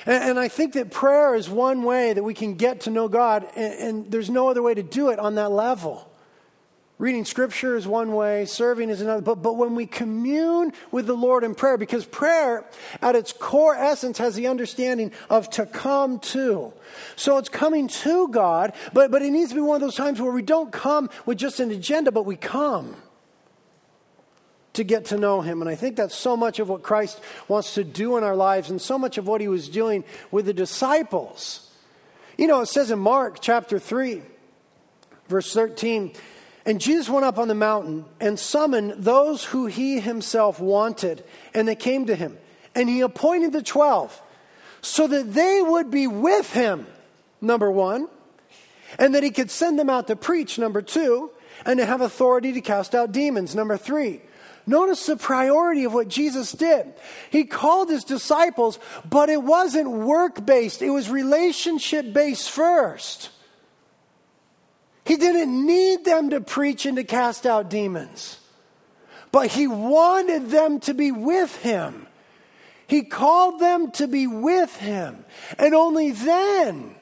And, 0.04 0.24
and 0.24 0.38
I 0.38 0.48
think 0.48 0.74
that 0.74 0.90
prayer 0.90 1.34
is 1.34 1.48
one 1.48 1.82
way 1.82 2.12
that 2.12 2.22
we 2.22 2.34
can 2.34 2.56
get 2.56 2.82
to 2.82 2.90
know 2.90 3.08
God, 3.08 3.48
and, 3.56 3.72
and 3.72 4.12
there's 4.12 4.28
no 4.28 4.50
other 4.50 4.62
way 4.62 4.74
to 4.74 4.82
do 4.82 5.08
it 5.08 5.18
on 5.18 5.36
that 5.36 5.50
level. 5.50 6.09
Reading 7.00 7.24
scripture 7.24 7.76
is 7.76 7.88
one 7.88 8.12
way, 8.12 8.44
serving 8.44 8.90
is 8.90 9.00
another. 9.00 9.22
But, 9.22 9.36
but 9.36 9.56
when 9.56 9.74
we 9.74 9.86
commune 9.86 10.74
with 10.90 11.06
the 11.06 11.14
Lord 11.14 11.44
in 11.44 11.54
prayer, 11.54 11.78
because 11.78 12.04
prayer 12.04 12.66
at 13.00 13.16
its 13.16 13.32
core 13.32 13.74
essence 13.74 14.18
has 14.18 14.34
the 14.34 14.48
understanding 14.48 15.10
of 15.30 15.48
to 15.52 15.64
come 15.64 16.18
to. 16.18 16.74
So 17.16 17.38
it's 17.38 17.48
coming 17.48 17.88
to 17.88 18.28
God, 18.28 18.74
but, 18.92 19.10
but 19.10 19.22
it 19.22 19.30
needs 19.30 19.48
to 19.48 19.54
be 19.54 19.62
one 19.62 19.76
of 19.76 19.80
those 19.80 19.94
times 19.94 20.20
where 20.20 20.30
we 20.30 20.42
don't 20.42 20.70
come 20.72 21.08
with 21.24 21.38
just 21.38 21.58
an 21.58 21.70
agenda, 21.70 22.12
but 22.12 22.26
we 22.26 22.36
come 22.36 22.94
to 24.74 24.84
get 24.84 25.06
to 25.06 25.16
know 25.16 25.40
Him. 25.40 25.62
And 25.62 25.70
I 25.70 25.76
think 25.76 25.96
that's 25.96 26.14
so 26.14 26.36
much 26.36 26.58
of 26.58 26.68
what 26.68 26.82
Christ 26.82 27.18
wants 27.48 27.72
to 27.76 27.82
do 27.82 28.18
in 28.18 28.24
our 28.24 28.36
lives 28.36 28.68
and 28.68 28.78
so 28.78 28.98
much 28.98 29.16
of 29.16 29.26
what 29.26 29.40
He 29.40 29.48
was 29.48 29.70
doing 29.70 30.04
with 30.30 30.44
the 30.44 30.52
disciples. 30.52 31.70
You 32.36 32.46
know, 32.46 32.60
it 32.60 32.66
says 32.66 32.90
in 32.90 32.98
Mark 32.98 33.40
chapter 33.40 33.78
3, 33.78 34.20
verse 35.28 35.54
13, 35.54 36.12
and 36.66 36.80
Jesus 36.80 37.08
went 37.08 37.24
up 37.24 37.38
on 37.38 37.48
the 37.48 37.54
mountain 37.54 38.04
and 38.20 38.38
summoned 38.38 39.02
those 39.02 39.44
who 39.44 39.66
he 39.66 40.00
himself 40.00 40.60
wanted, 40.60 41.24
and 41.54 41.66
they 41.66 41.74
came 41.74 42.06
to 42.06 42.14
him. 42.14 42.36
And 42.74 42.88
he 42.88 43.00
appointed 43.00 43.52
the 43.52 43.62
twelve 43.62 44.20
so 44.82 45.06
that 45.06 45.32
they 45.32 45.60
would 45.60 45.90
be 45.90 46.06
with 46.06 46.52
him, 46.52 46.86
number 47.40 47.70
one, 47.70 48.08
and 48.98 49.14
that 49.14 49.22
he 49.22 49.30
could 49.30 49.50
send 49.50 49.78
them 49.78 49.90
out 49.90 50.06
to 50.06 50.16
preach, 50.16 50.58
number 50.58 50.82
two, 50.82 51.30
and 51.64 51.78
to 51.78 51.86
have 51.86 52.00
authority 52.00 52.52
to 52.52 52.60
cast 52.60 52.94
out 52.94 53.12
demons, 53.12 53.54
number 53.54 53.76
three. 53.76 54.20
Notice 54.66 55.06
the 55.06 55.16
priority 55.16 55.84
of 55.84 55.94
what 55.94 56.08
Jesus 56.08 56.52
did. 56.52 56.92
He 57.30 57.44
called 57.44 57.88
his 57.88 58.04
disciples, 58.04 58.78
but 59.08 59.28
it 59.28 59.42
wasn't 59.42 59.90
work 59.90 60.44
based, 60.44 60.82
it 60.82 60.90
was 60.90 61.10
relationship 61.10 62.12
based 62.12 62.50
first. 62.50 63.30
He 65.10 65.16
didn't 65.16 65.66
need 65.66 66.04
them 66.04 66.30
to 66.30 66.40
preach 66.40 66.86
and 66.86 66.96
to 66.96 67.02
cast 67.02 67.44
out 67.44 67.68
demons, 67.68 68.38
but 69.32 69.48
he 69.48 69.66
wanted 69.66 70.50
them 70.50 70.78
to 70.82 70.94
be 70.94 71.10
with 71.10 71.56
him. 71.56 72.06
He 72.86 73.02
called 73.02 73.58
them 73.58 73.90
to 73.94 74.06
be 74.06 74.28
with 74.28 74.76
him. 74.76 75.24
And 75.58 75.74
only 75.74 76.12
then 76.12 76.94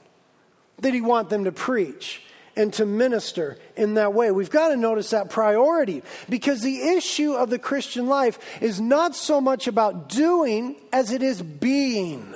did 0.81 0.95
he 0.95 1.03
want 1.03 1.29
them 1.29 1.45
to 1.45 1.53
preach 1.53 2.23
and 2.57 2.73
to 2.73 2.87
minister 2.87 3.59
in 3.77 3.93
that 3.93 4.15
way. 4.15 4.31
We've 4.31 4.49
got 4.49 4.69
to 4.69 4.77
notice 4.79 5.11
that 5.11 5.29
priority 5.29 6.03
because 6.31 6.63
the 6.63 6.81
issue 6.81 7.35
of 7.35 7.51
the 7.51 7.59
Christian 7.59 8.07
life 8.07 8.39
is 8.63 8.81
not 8.81 9.17
so 9.17 9.39
much 9.39 9.67
about 9.67 10.09
doing 10.09 10.77
as 10.95 11.13
it 11.13 11.23
is 11.23 11.43
being, 11.43 12.35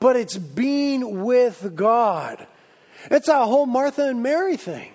but 0.00 0.16
it's 0.16 0.38
being 0.38 1.24
with 1.24 1.72
God. 1.74 2.46
It's 3.10 3.28
a 3.28 3.46
whole 3.46 3.66
Martha 3.66 4.08
and 4.08 4.22
Mary 4.22 4.56
thing. 4.56 4.92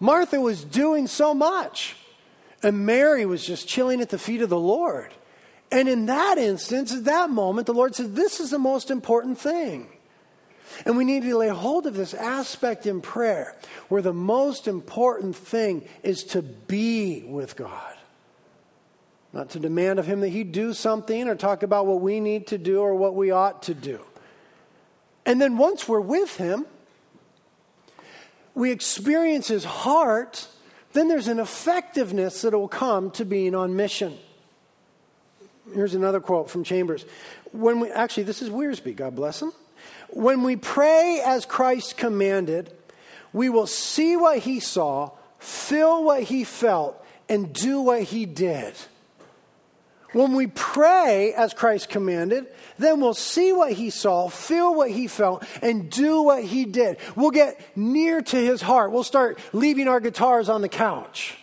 Martha 0.00 0.40
was 0.40 0.64
doing 0.64 1.06
so 1.06 1.34
much, 1.34 1.96
and 2.62 2.86
Mary 2.86 3.26
was 3.26 3.44
just 3.44 3.68
chilling 3.68 4.00
at 4.00 4.10
the 4.10 4.18
feet 4.18 4.42
of 4.42 4.48
the 4.48 4.58
Lord. 4.58 5.12
And 5.70 5.88
in 5.88 6.06
that 6.06 6.38
instance, 6.38 6.94
at 6.94 7.04
that 7.04 7.30
moment, 7.30 7.66
the 7.66 7.74
Lord 7.74 7.94
said, 7.94 8.14
This 8.14 8.40
is 8.40 8.50
the 8.50 8.58
most 8.58 8.90
important 8.90 9.38
thing. 9.38 9.88
And 10.84 10.96
we 10.96 11.04
need 11.04 11.22
to 11.22 11.36
lay 11.36 11.48
hold 11.48 11.86
of 11.86 11.94
this 11.94 12.14
aspect 12.14 12.86
in 12.86 13.00
prayer 13.00 13.56
where 13.88 14.02
the 14.02 14.12
most 14.12 14.68
important 14.68 15.34
thing 15.34 15.86
is 16.02 16.24
to 16.24 16.42
be 16.42 17.24
with 17.26 17.56
God. 17.56 17.96
Not 19.32 19.50
to 19.50 19.58
demand 19.58 19.98
of 19.98 20.06
Him 20.06 20.20
that 20.20 20.28
He 20.28 20.44
do 20.44 20.72
something 20.72 21.28
or 21.28 21.34
talk 21.34 21.62
about 21.62 21.86
what 21.86 22.00
we 22.00 22.20
need 22.20 22.46
to 22.48 22.58
do 22.58 22.80
or 22.80 22.94
what 22.94 23.14
we 23.14 23.30
ought 23.30 23.62
to 23.64 23.74
do. 23.74 24.00
And 25.26 25.40
then 25.40 25.58
once 25.58 25.86
we're 25.86 26.00
with 26.00 26.36
Him, 26.36 26.66
we 28.58 28.72
experience 28.72 29.46
His 29.46 29.64
heart, 29.64 30.48
then 30.92 31.06
there's 31.06 31.28
an 31.28 31.38
effectiveness 31.38 32.42
that 32.42 32.52
will 32.52 32.66
come 32.66 33.12
to 33.12 33.24
being 33.24 33.54
on 33.54 33.76
mission. 33.76 34.18
Here's 35.72 35.94
another 35.94 36.18
quote 36.18 36.50
from 36.50 36.64
Chambers. 36.64 37.04
When 37.52 37.78
we 37.78 37.88
actually 37.90 38.24
this 38.24 38.42
is 38.42 38.50
Wiersbe, 38.50 38.96
God 38.96 39.14
bless 39.14 39.40
him. 39.40 39.52
When 40.10 40.42
we 40.42 40.56
pray 40.56 41.22
as 41.24 41.46
Christ 41.46 41.96
commanded, 41.96 42.72
we 43.32 43.48
will 43.48 43.68
see 43.68 44.16
what 44.16 44.38
he 44.38 44.58
saw, 44.58 45.12
feel 45.38 46.02
what 46.02 46.24
he 46.24 46.42
felt, 46.42 47.04
and 47.28 47.52
do 47.52 47.82
what 47.82 48.02
he 48.02 48.26
did. 48.26 48.74
When 50.12 50.34
we 50.34 50.48
pray 50.48 51.32
as 51.34 51.54
Christ 51.54 51.90
commanded, 51.90 52.46
then 52.78 53.00
we'll 53.00 53.14
see 53.14 53.52
what 53.52 53.72
he 53.72 53.90
saw, 53.90 54.28
feel 54.28 54.74
what 54.74 54.90
he 54.90 55.06
felt, 55.06 55.44
and 55.60 55.90
do 55.90 56.22
what 56.22 56.44
he 56.44 56.64
did. 56.64 56.98
We'll 57.16 57.30
get 57.30 57.60
near 57.76 58.22
to 58.22 58.36
his 58.36 58.62
heart. 58.62 58.92
We'll 58.92 59.04
start 59.04 59.38
leaving 59.52 59.88
our 59.88 60.00
guitars 60.00 60.48
on 60.48 60.62
the 60.62 60.68
couch. 60.68 61.36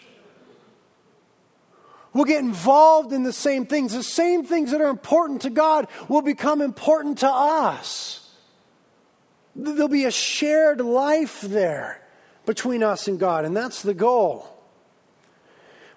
We'll 2.13 2.25
get 2.25 2.39
involved 2.39 3.11
in 3.11 3.23
the 3.23 3.33
same 3.33 3.65
things. 3.65 3.93
The 3.93 4.01
same 4.01 4.45
things 4.45 4.71
that 4.71 4.79
are 4.79 4.89
important 4.89 5.41
to 5.41 5.49
God 5.49 5.89
will 6.07 6.21
become 6.21 6.61
important 6.61 7.17
to 7.19 7.29
us. 7.29 8.33
There'll 9.53 9.89
be 9.89 10.05
a 10.05 10.11
shared 10.11 10.79
life 10.79 11.41
there 11.41 12.01
between 12.45 12.83
us 12.83 13.07
and 13.09 13.19
God, 13.19 13.43
and 13.43 13.55
that's 13.55 13.81
the 13.81 13.93
goal. 13.93 14.47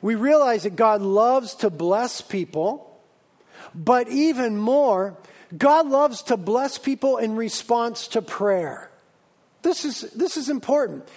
We 0.00 0.14
realize 0.14 0.64
that 0.64 0.76
God 0.76 1.02
loves 1.02 1.54
to 1.56 1.70
bless 1.70 2.20
people, 2.20 3.00
but 3.74 4.08
even 4.08 4.56
more, 4.56 5.16
God 5.56 5.88
loves 5.88 6.22
to 6.24 6.36
bless 6.36 6.78
people 6.78 7.16
in 7.16 7.36
response 7.36 8.08
to 8.08 8.22
prayer. 8.22 8.90
This 9.62 9.84
is, 9.84 10.02
this 10.12 10.36
is 10.36 10.48
important. 10.48 11.08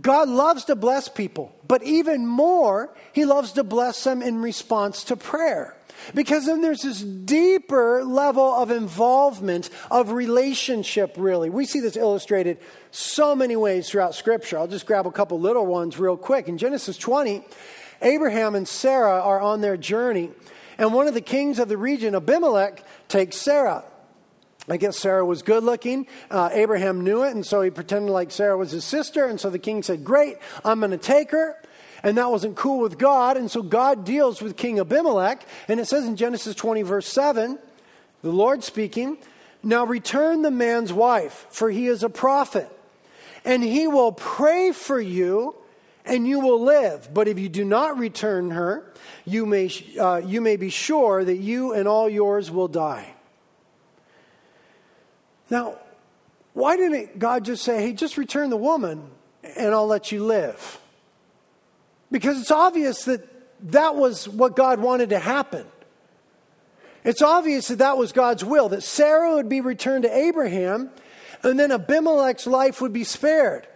God 0.00 0.28
loves 0.28 0.64
to 0.64 0.74
bless 0.74 1.08
people, 1.08 1.54
but 1.66 1.82
even 1.82 2.26
more, 2.26 2.92
He 3.12 3.24
loves 3.24 3.52
to 3.52 3.64
bless 3.64 4.02
them 4.02 4.22
in 4.22 4.42
response 4.42 5.04
to 5.04 5.16
prayer. 5.16 5.76
Because 6.14 6.46
then 6.46 6.60
there's 6.60 6.82
this 6.82 7.02
deeper 7.02 8.04
level 8.04 8.54
of 8.54 8.70
involvement, 8.70 9.70
of 9.90 10.12
relationship, 10.12 11.14
really. 11.16 11.50
We 11.50 11.64
see 11.66 11.80
this 11.80 11.96
illustrated 11.96 12.58
so 12.90 13.34
many 13.34 13.56
ways 13.56 13.88
throughout 13.88 14.14
Scripture. 14.14 14.58
I'll 14.58 14.68
just 14.68 14.86
grab 14.86 15.06
a 15.06 15.12
couple 15.12 15.40
little 15.40 15.66
ones 15.66 15.98
real 15.98 16.16
quick. 16.16 16.48
In 16.48 16.58
Genesis 16.58 16.98
20, 16.98 17.44
Abraham 18.02 18.54
and 18.54 18.68
Sarah 18.68 19.20
are 19.20 19.40
on 19.40 19.60
their 19.60 19.76
journey, 19.76 20.30
and 20.78 20.92
one 20.92 21.08
of 21.08 21.14
the 21.14 21.20
kings 21.20 21.58
of 21.58 21.68
the 21.68 21.76
region, 21.76 22.14
Abimelech, 22.14 22.84
takes 23.08 23.36
Sarah. 23.36 23.84
I 24.68 24.76
guess 24.78 24.98
Sarah 24.98 25.24
was 25.24 25.42
good 25.42 25.62
looking. 25.62 26.08
Uh, 26.30 26.50
Abraham 26.52 27.04
knew 27.04 27.22
it, 27.22 27.34
and 27.34 27.46
so 27.46 27.62
he 27.62 27.70
pretended 27.70 28.10
like 28.10 28.32
Sarah 28.32 28.56
was 28.56 28.72
his 28.72 28.84
sister. 28.84 29.24
And 29.24 29.40
so 29.40 29.48
the 29.48 29.60
king 29.60 29.82
said, 29.82 30.04
Great, 30.04 30.38
I'm 30.64 30.80
going 30.80 30.90
to 30.90 30.98
take 30.98 31.30
her 31.30 31.56
and 32.02 32.18
that 32.18 32.30
wasn't 32.30 32.56
cool 32.56 32.78
with 32.78 32.98
God. 32.98 33.36
And 33.36 33.50
so 33.50 33.62
God 33.62 34.04
deals 34.04 34.40
with 34.40 34.56
King 34.56 34.78
Abimelech. 34.78 35.44
And 35.66 35.80
it 35.80 35.86
says 35.86 36.06
in 36.06 36.14
Genesis 36.14 36.54
20, 36.54 36.82
verse 36.82 37.08
7, 37.08 37.58
the 38.22 38.30
Lord 38.30 38.62
speaking, 38.62 39.18
Now 39.62 39.84
return 39.84 40.42
the 40.42 40.50
man's 40.50 40.92
wife, 40.92 41.46
for 41.50 41.70
he 41.70 41.88
is 41.88 42.02
a 42.02 42.08
prophet, 42.08 42.68
and 43.44 43.62
he 43.62 43.86
will 43.86 44.12
pray 44.12 44.72
for 44.72 45.00
you, 45.00 45.54
and 46.06 46.26
you 46.26 46.40
will 46.40 46.62
live. 46.62 47.12
But 47.12 47.28
if 47.28 47.38
you 47.38 47.48
do 47.48 47.64
not 47.64 47.98
return 47.98 48.50
her, 48.50 48.92
you 49.24 49.44
may, 49.44 49.70
uh, 49.98 50.22
you 50.24 50.40
may 50.40 50.56
be 50.56 50.70
sure 50.70 51.24
that 51.24 51.36
you 51.36 51.72
and 51.72 51.88
all 51.88 52.08
yours 52.08 52.50
will 52.50 52.68
die. 52.68 53.14
Now, 55.50 55.78
why 56.54 56.76
didn't 56.76 57.18
God 57.18 57.44
just 57.44 57.64
say, 57.64 57.82
hey, 57.82 57.92
just 57.92 58.16
return 58.16 58.50
the 58.50 58.56
woman 58.56 59.10
and 59.56 59.74
I'll 59.74 59.86
let 59.86 60.10
you 60.10 60.24
live? 60.24 60.80
Because 62.10 62.40
it's 62.40 62.50
obvious 62.50 63.04
that 63.04 63.28
that 63.72 63.96
was 63.96 64.28
what 64.28 64.56
God 64.56 64.80
wanted 64.80 65.10
to 65.10 65.18
happen. 65.18 65.66
It's 67.04 67.22
obvious 67.22 67.68
that 67.68 67.78
that 67.78 67.98
was 67.98 68.12
God's 68.12 68.44
will, 68.44 68.68
that 68.70 68.82
Sarah 68.82 69.34
would 69.34 69.48
be 69.48 69.60
returned 69.60 70.04
to 70.04 70.16
Abraham, 70.16 70.90
and 71.42 71.58
then 71.58 71.70
Abimelech's 71.70 72.46
life 72.46 72.80
would 72.80 72.92
be 72.92 73.04
spared. 73.04 73.68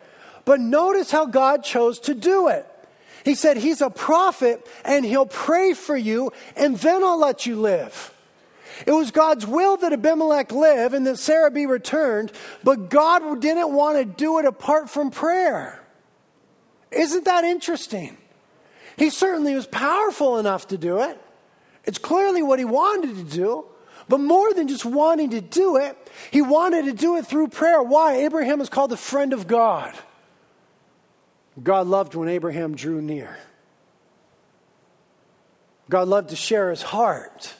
But 0.44 0.61
notice 0.61 1.11
how 1.11 1.26
God 1.26 1.64
chose 1.64 1.98
to 2.00 2.14
do 2.14 2.48
it. 2.48 2.66
He 3.24 3.35
said, 3.35 3.57
He's 3.57 3.81
a 3.81 3.90
prophet, 3.90 4.66
and 4.85 5.05
He'll 5.05 5.26
pray 5.26 5.74
for 5.74 5.96
you, 5.96 6.33
and 6.57 6.76
then 6.76 7.05
I'll 7.05 7.18
let 7.18 7.46
you 7.46 7.61
live. 7.61 8.14
It 8.87 8.92
was 8.92 9.11
God's 9.11 9.46
will 9.46 9.76
that 9.79 9.92
Abimelech 9.92 10.53
live 10.53 10.94
and 10.94 11.07
that 11.07 11.18
Sarah 11.18 11.50
be 11.50 11.66
returned, 11.66 12.33
but 12.64 12.88
God 12.88 13.40
didn't 13.40 13.72
want 13.72 13.98
to 13.98 14.05
do 14.05 14.38
it 14.38 14.46
apart 14.46 14.88
from 14.88 15.11
prayer. 15.11 15.83
Isn't 16.90 17.26
that 17.26 17.44
interesting? 17.44 18.16
He 18.96 19.11
certainly 19.11 19.55
was 19.55 19.66
powerful 19.66 20.38
enough 20.38 20.68
to 20.68 20.79
do 20.79 21.00
it. 21.00 21.20
It's 21.85 21.98
clearly 21.98 22.42
what 22.42 22.59
he 22.59 22.64
wanted 22.64 23.16
to 23.16 23.24
do. 23.24 23.64
But 24.09 24.18
more 24.18 24.53
than 24.53 24.66
just 24.66 24.85
wanting 24.85 25.31
to 25.31 25.40
do 25.40 25.76
it, 25.76 25.96
he 26.33 26.42
wanted 26.42 26.87
to 26.87 26.92
do 26.92 27.16
it 27.16 27.26
through 27.26 27.48
prayer. 27.48 27.81
Why? 27.81 28.16
Abraham 28.16 28.61
is 28.61 28.68
called 28.68 28.90
the 28.90 28.96
friend 28.96 29.33
of 29.33 29.46
God. 29.46 29.94
God 31.62 31.87
loved 31.87 32.14
when 32.14 32.29
Abraham 32.29 32.75
drew 32.75 33.03
near. 33.03 33.38
God 35.88 36.09
loved 36.09 36.31
to 36.31 36.37
share 36.37 36.70
his 36.70 36.83
heart, 36.83 37.55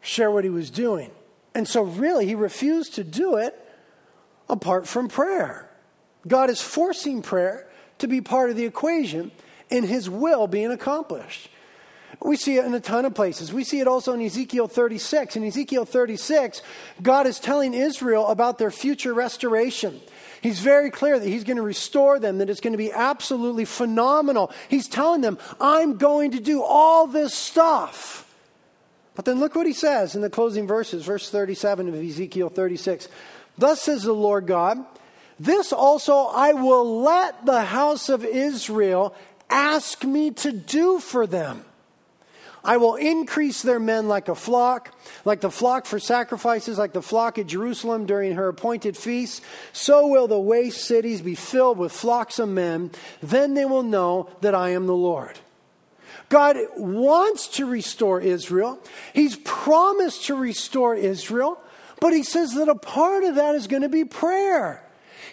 share 0.00 0.30
what 0.30 0.44
he 0.44 0.50
was 0.50 0.70
doing. 0.70 1.10
And 1.54 1.66
so, 1.66 1.82
really, 1.82 2.26
he 2.26 2.34
refused 2.34 2.94
to 2.96 3.04
do 3.04 3.36
it 3.36 3.56
apart 4.48 4.86
from 4.86 5.08
prayer. 5.08 5.68
God 6.26 6.50
is 6.50 6.60
forcing 6.60 7.22
prayer 7.22 7.68
to 7.98 8.08
be 8.08 8.20
part 8.20 8.50
of 8.50 8.56
the 8.56 8.64
equation 8.64 9.30
in 9.70 9.84
his 9.84 10.10
will 10.10 10.46
being 10.46 10.70
accomplished. 10.70 11.48
We 12.22 12.36
see 12.36 12.58
it 12.58 12.64
in 12.66 12.74
a 12.74 12.80
ton 12.80 13.04
of 13.04 13.14
places. 13.14 13.52
We 13.52 13.64
see 13.64 13.80
it 13.80 13.86
also 13.86 14.12
in 14.12 14.20
Ezekiel 14.20 14.68
36. 14.68 15.36
In 15.36 15.44
Ezekiel 15.44 15.86
36, 15.86 16.60
God 17.00 17.26
is 17.26 17.40
telling 17.40 17.72
Israel 17.72 18.26
about 18.26 18.58
their 18.58 18.70
future 18.70 19.14
restoration. 19.14 20.00
He's 20.40 20.60
very 20.60 20.90
clear 20.90 21.18
that 21.18 21.28
he's 21.28 21.44
going 21.44 21.58
to 21.58 21.62
restore 21.62 22.18
them, 22.18 22.38
that 22.38 22.48
it's 22.48 22.60
going 22.60 22.72
to 22.72 22.78
be 22.78 22.92
absolutely 22.92 23.64
phenomenal. 23.66 24.52
He's 24.68 24.88
telling 24.88 25.20
them, 25.20 25.38
I'm 25.60 25.98
going 25.98 26.30
to 26.30 26.40
do 26.40 26.62
all 26.62 27.06
this 27.06 27.34
stuff. 27.34 28.26
But 29.14 29.26
then 29.26 29.38
look 29.38 29.54
what 29.54 29.66
he 29.66 29.74
says 29.74 30.14
in 30.14 30.22
the 30.22 30.30
closing 30.30 30.66
verses, 30.66 31.04
verse 31.04 31.28
37 31.28 31.88
of 31.88 31.94
Ezekiel 31.94 32.48
36. 32.48 33.08
Thus 33.58 33.82
says 33.82 34.02
the 34.02 34.14
Lord 34.14 34.46
God, 34.46 34.78
this 35.38 35.72
also 35.72 36.14
I 36.14 36.54
will 36.54 37.02
let 37.02 37.44
the 37.44 37.62
house 37.62 38.08
of 38.08 38.24
Israel 38.24 39.14
ask 39.50 40.04
me 40.04 40.30
to 40.30 40.52
do 40.52 41.00
for 41.00 41.26
them. 41.26 41.64
I 42.62 42.76
will 42.76 42.96
increase 42.96 43.62
their 43.62 43.80
men 43.80 44.08
like 44.08 44.28
a 44.28 44.34
flock, 44.34 44.94
like 45.24 45.40
the 45.40 45.50
flock 45.50 45.86
for 45.86 45.98
sacrifices, 45.98 46.78
like 46.78 46.92
the 46.92 47.02
flock 47.02 47.38
at 47.38 47.46
Jerusalem 47.46 48.06
during 48.06 48.34
her 48.34 48.48
appointed 48.48 48.96
feasts. 48.96 49.40
So 49.72 50.06
will 50.06 50.28
the 50.28 50.38
waste 50.38 50.84
cities 50.84 51.22
be 51.22 51.34
filled 51.34 51.78
with 51.78 51.92
flocks 51.92 52.38
of 52.38 52.48
men. 52.48 52.90
Then 53.22 53.54
they 53.54 53.64
will 53.64 53.82
know 53.82 54.28
that 54.42 54.54
I 54.54 54.70
am 54.70 54.86
the 54.86 54.94
Lord. 54.94 55.38
God 56.28 56.56
wants 56.76 57.48
to 57.56 57.66
restore 57.66 58.20
Israel. 58.20 58.78
He's 59.12 59.36
promised 59.36 60.26
to 60.26 60.34
restore 60.36 60.94
Israel, 60.94 61.60
but 62.00 62.12
He 62.12 62.22
says 62.22 62.54
that 62.54 62.68
a 62.68 62.74
part 62.74 63.24
of 63.24 63.36
that 63.36 63.54
is 63.54 63.66
going 63.66 63.82
to 63.82 63.88
be 63.88 64.04
prayer. 64.04 64.84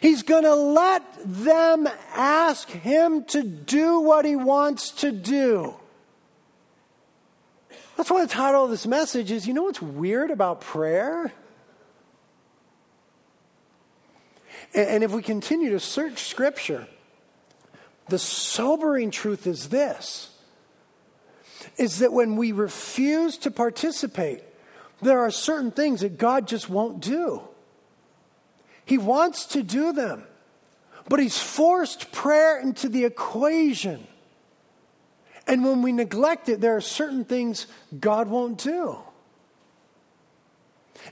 He's 0.01 0.23
going 0.23 0.43
to 0.43 0.55
let 0.55 1.03
them 1.25 1.87
ask 2.15 2.69
him 2.69 3.23
to 3.25 3.43
do 3.43 3.99
what 3.99 4.25
he 4.25 4.35
wants 4.35 4.91
to 4.91 5.11
do. 5.11 5.75
That's 7.97 8.11
why 8.11 8.21
the 8.21 8.31
title 8.31 8.63
of 8.63 8.69
this 8.69 8.85
message 8.85 9.31
is 9.31 9.47
You 9.47 9.53
know 9.53 9.63
what's 9.63 9.81
weird 9.81 10.29
about 10.29 10.61
prayer? 10.61 11.33
And 14.73 15.03
if 15.03 15.11
we 15.11 15.23
continue 15.23 15.71
to 15.71 15.79
search 15.79 16.23
Scripture, 16.23 16.87
the 18.09 18.19
sobering 18.19 19.11
truth 19.11 19.47
is 19.47 19.69
this 19.69 20.31
is 21.77 21.99
that 21.99 22.13
when 22.13 22.35
we 22.35 22.51
refuse 22.51 23.37
to 23.37 23.51
participate, 23.51 24.41
there 25.01 25.19
are 25.19 25.29
certain 25.29 25.69
things 25.69 26.01
that 26.01 26.17
God 26.17 26.47
just 26.47 26.69
won't 26.69 27.01
do. 27.01 27.41
He 28.85 28.97
wants 28.97 29.45
to 29.47 29.61
do 29.61 29.91
them, 29.91 30.23
but 31.07 31.19
He's 31.19 31.37
forced 31.37 32.11
prayer 32.11 32.59
into 32.59 32.89
the 32.89 33.05
equation. 33.05 34.07
And 35.47 35.63
when 35.63 35.81
we 35.81 35.91
neglect 35.91 36.49
it, 36.49 36.59
there 36.59 36.75
are 36.75 36.81
certain 36.81 37.23
things 37.23 37.67
God 37.97 38.27
won't 38.27 38.61
do. 38.61 38.97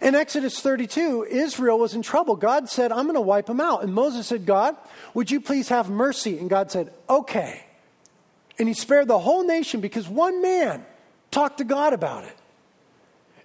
In 0.02 0.14
Exodus 0.14 0.60
32, 0.60 1.26
Israel 1.30 1.80
was 1.80 1.94
in 1.94 2.02
trouble. 2.02 2.36
God 2.36 2.70
said, 2.70 2.92
I'm 2.92 3.06
going 3.06 3.16
to 3.16 3.22
wipe 3.22 3.46
them 3.46 3.62
out. 3.62 3.84
And 3.84 3.94
Moses 3.94 4.28
said, 4.28 4.46
God, 4.46 4.76
would 5.14 5.32
you 5.32 5.40
please 5.40 5.70
have 5.70 5.90
mercy? 5.90 6.38
And 6.38 6.50
God 6.50 6.70
said, 6.70 6.94
Okay. 7.10 7.66
And 8.58 8.68
he 8.68 8.74
spared 8.74 9.08
the 9.08 9.20
whole 9.20 9.46
nation 9.46 9.82
because 9.82 10.08
one 10.08 10.42
man 10.42 10.86
talked 11.30 11.58
to 11.58 11.64
God 11.66 11.92
about 11.94 12.24
it. 12.24 12.36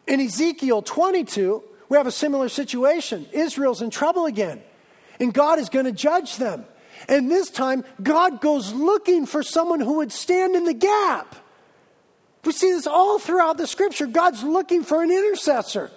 In 0.06 0.20
Ezekiel 0.20 0.82
22, 0.82 1.62
we 1.88 1.96
have 1.96 2.06
a 2.06 2.12
similar 2.12 2.48
situation. 2.48 3.26
Israel's 3.32 3.82
in 3.82 3.90
trouble 3.90 4.26
again, 4.26 4.62
and 5.18 5.34
God 5.34 5.58
is 5.58 5.68
going 5.68 5.86
to 5.86 5.92
judge 5.92 6.36
them. 6.36 6.64
And 7.08 7.30
this 7.30 7.50
time, 7.50 7.84
God 8.02 8.40
goes 8.40 8.72
looking 8.72 9.26
for 9.26 9.42
someone 9.42 9.80
who 9.80 9.94
would 9.94 10.12
stand 10.12 10.54
in 10.54 10.64
the 10.64 10.74
gap. 10.74 11.34
We 12.44 12.52
see 12.52 12.70
this 12.70 12.86
all 12.86 13.18
throughout 13.18 13.58
the 13.58 13.66
scripture. 13.66 14.06
God's 14.06 14.42
looking 14.42 14.82
for 14.82 15.02
an 15.02 15.10
intercessor. 15.10 15.90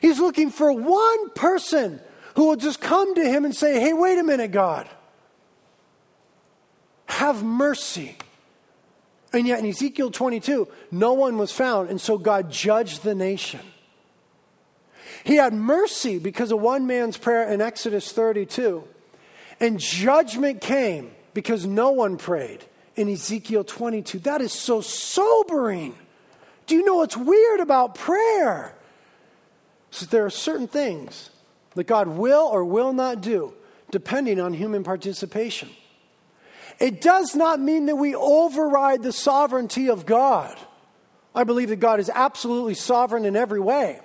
He's 0.00 0.18
looking 0.18 0.50
for 0.50 0.72
one 0.72 1.30
person 1.30 2.00
who 2.36 2.46
will 2.46 2.56
just 2.56 2.80
come 2.80 3.14
to 3.14 3.24
him 3.24 3.44
and 3.44 3.54
say, 3.54 3.80
Hey, 3.80 3.92
wait 3.92 4.18
a 4.18 4.22
minute, 4.22 4.52
God. 4.52 4.88
Have 7.06 7.42
mercy. 7.42 8.16
And 9.32 9.46
yet 9.46 9.58
in 9.58 9.66
Ezekiel 9.66 10.10
22, 10.10 10.68
no 10.90 11.12
one 11.12 11.36
was 11.36 11.52
found, 11.52 11.90
and 11.90 12.00
so 12.00 12.16
God 12.16 12.50
judged 12.50 13.02
the 13.02 13.14
nation. 13.14 13.60
He 15.24 15.36
had 15.36 15.52
mercy 15.52 16.18
because 16.18 16.52
of 16.52 16.60
one 16.60 16.86
man's 16.86 17.18
prayer 17.18 17.48
in 17.48 17.60
Exodus 17.60 18.12
32, 18.12 18.84
and 19.60 19.78
judgment 19.78 20.60
came 20.60 21.10
because 21.34 21.66
no 21.66 21.90
one 21.90 22.16
prayed 22.16 22.64
in 22.96 23.08
Ezekiel 23.08 23.64
22. 23.64 24.20
That 24.20 24.40
is 24.40 24.52
so 24.52 24.80
sobering. 24.80 25.96
Do 26.66 26.74
you 26.74 26.84
know 26.84 26.96
what's 26.96 27.16
weird 27.16 27.60
about 27.60 27.94
prayer? 27.94 28.74
So 29.90 30.06
there 30.06 30.24
are 30.26 30.30
certain 30.30 30.68
things 30.68 31.30
that 31.74 31.86
God 31.86 32.08
will 32.08 32.46
or 32.46 32.64
will 32.64 32.92
not 32.92 33.20
do 33.20 33.54
depending 33.90 34.40
on 34.40 34.52
human 34.52 34.84
participation. 34.84 35.70
It 36.78 37.00
does 37.00 37.34
not 37.34 37.58
mean 37.60 37.86
that 37.86 37.96
we 37.96 38.14
override 38.14 39.02
the 39.02 39.12
sovereignty 39.12 39.88
of 39.88 40.06
God. 40.06 40.56
I 41.34 41.44
believe 41.44 41.70
that 41.70 41.76
God 41.76 42.00
is 42.00 42.10
absolutely 42.12 42.74
sovereign 42.74 43.24
in 43.24 43.36
every 43.36 43.60
way. 43.60 44.00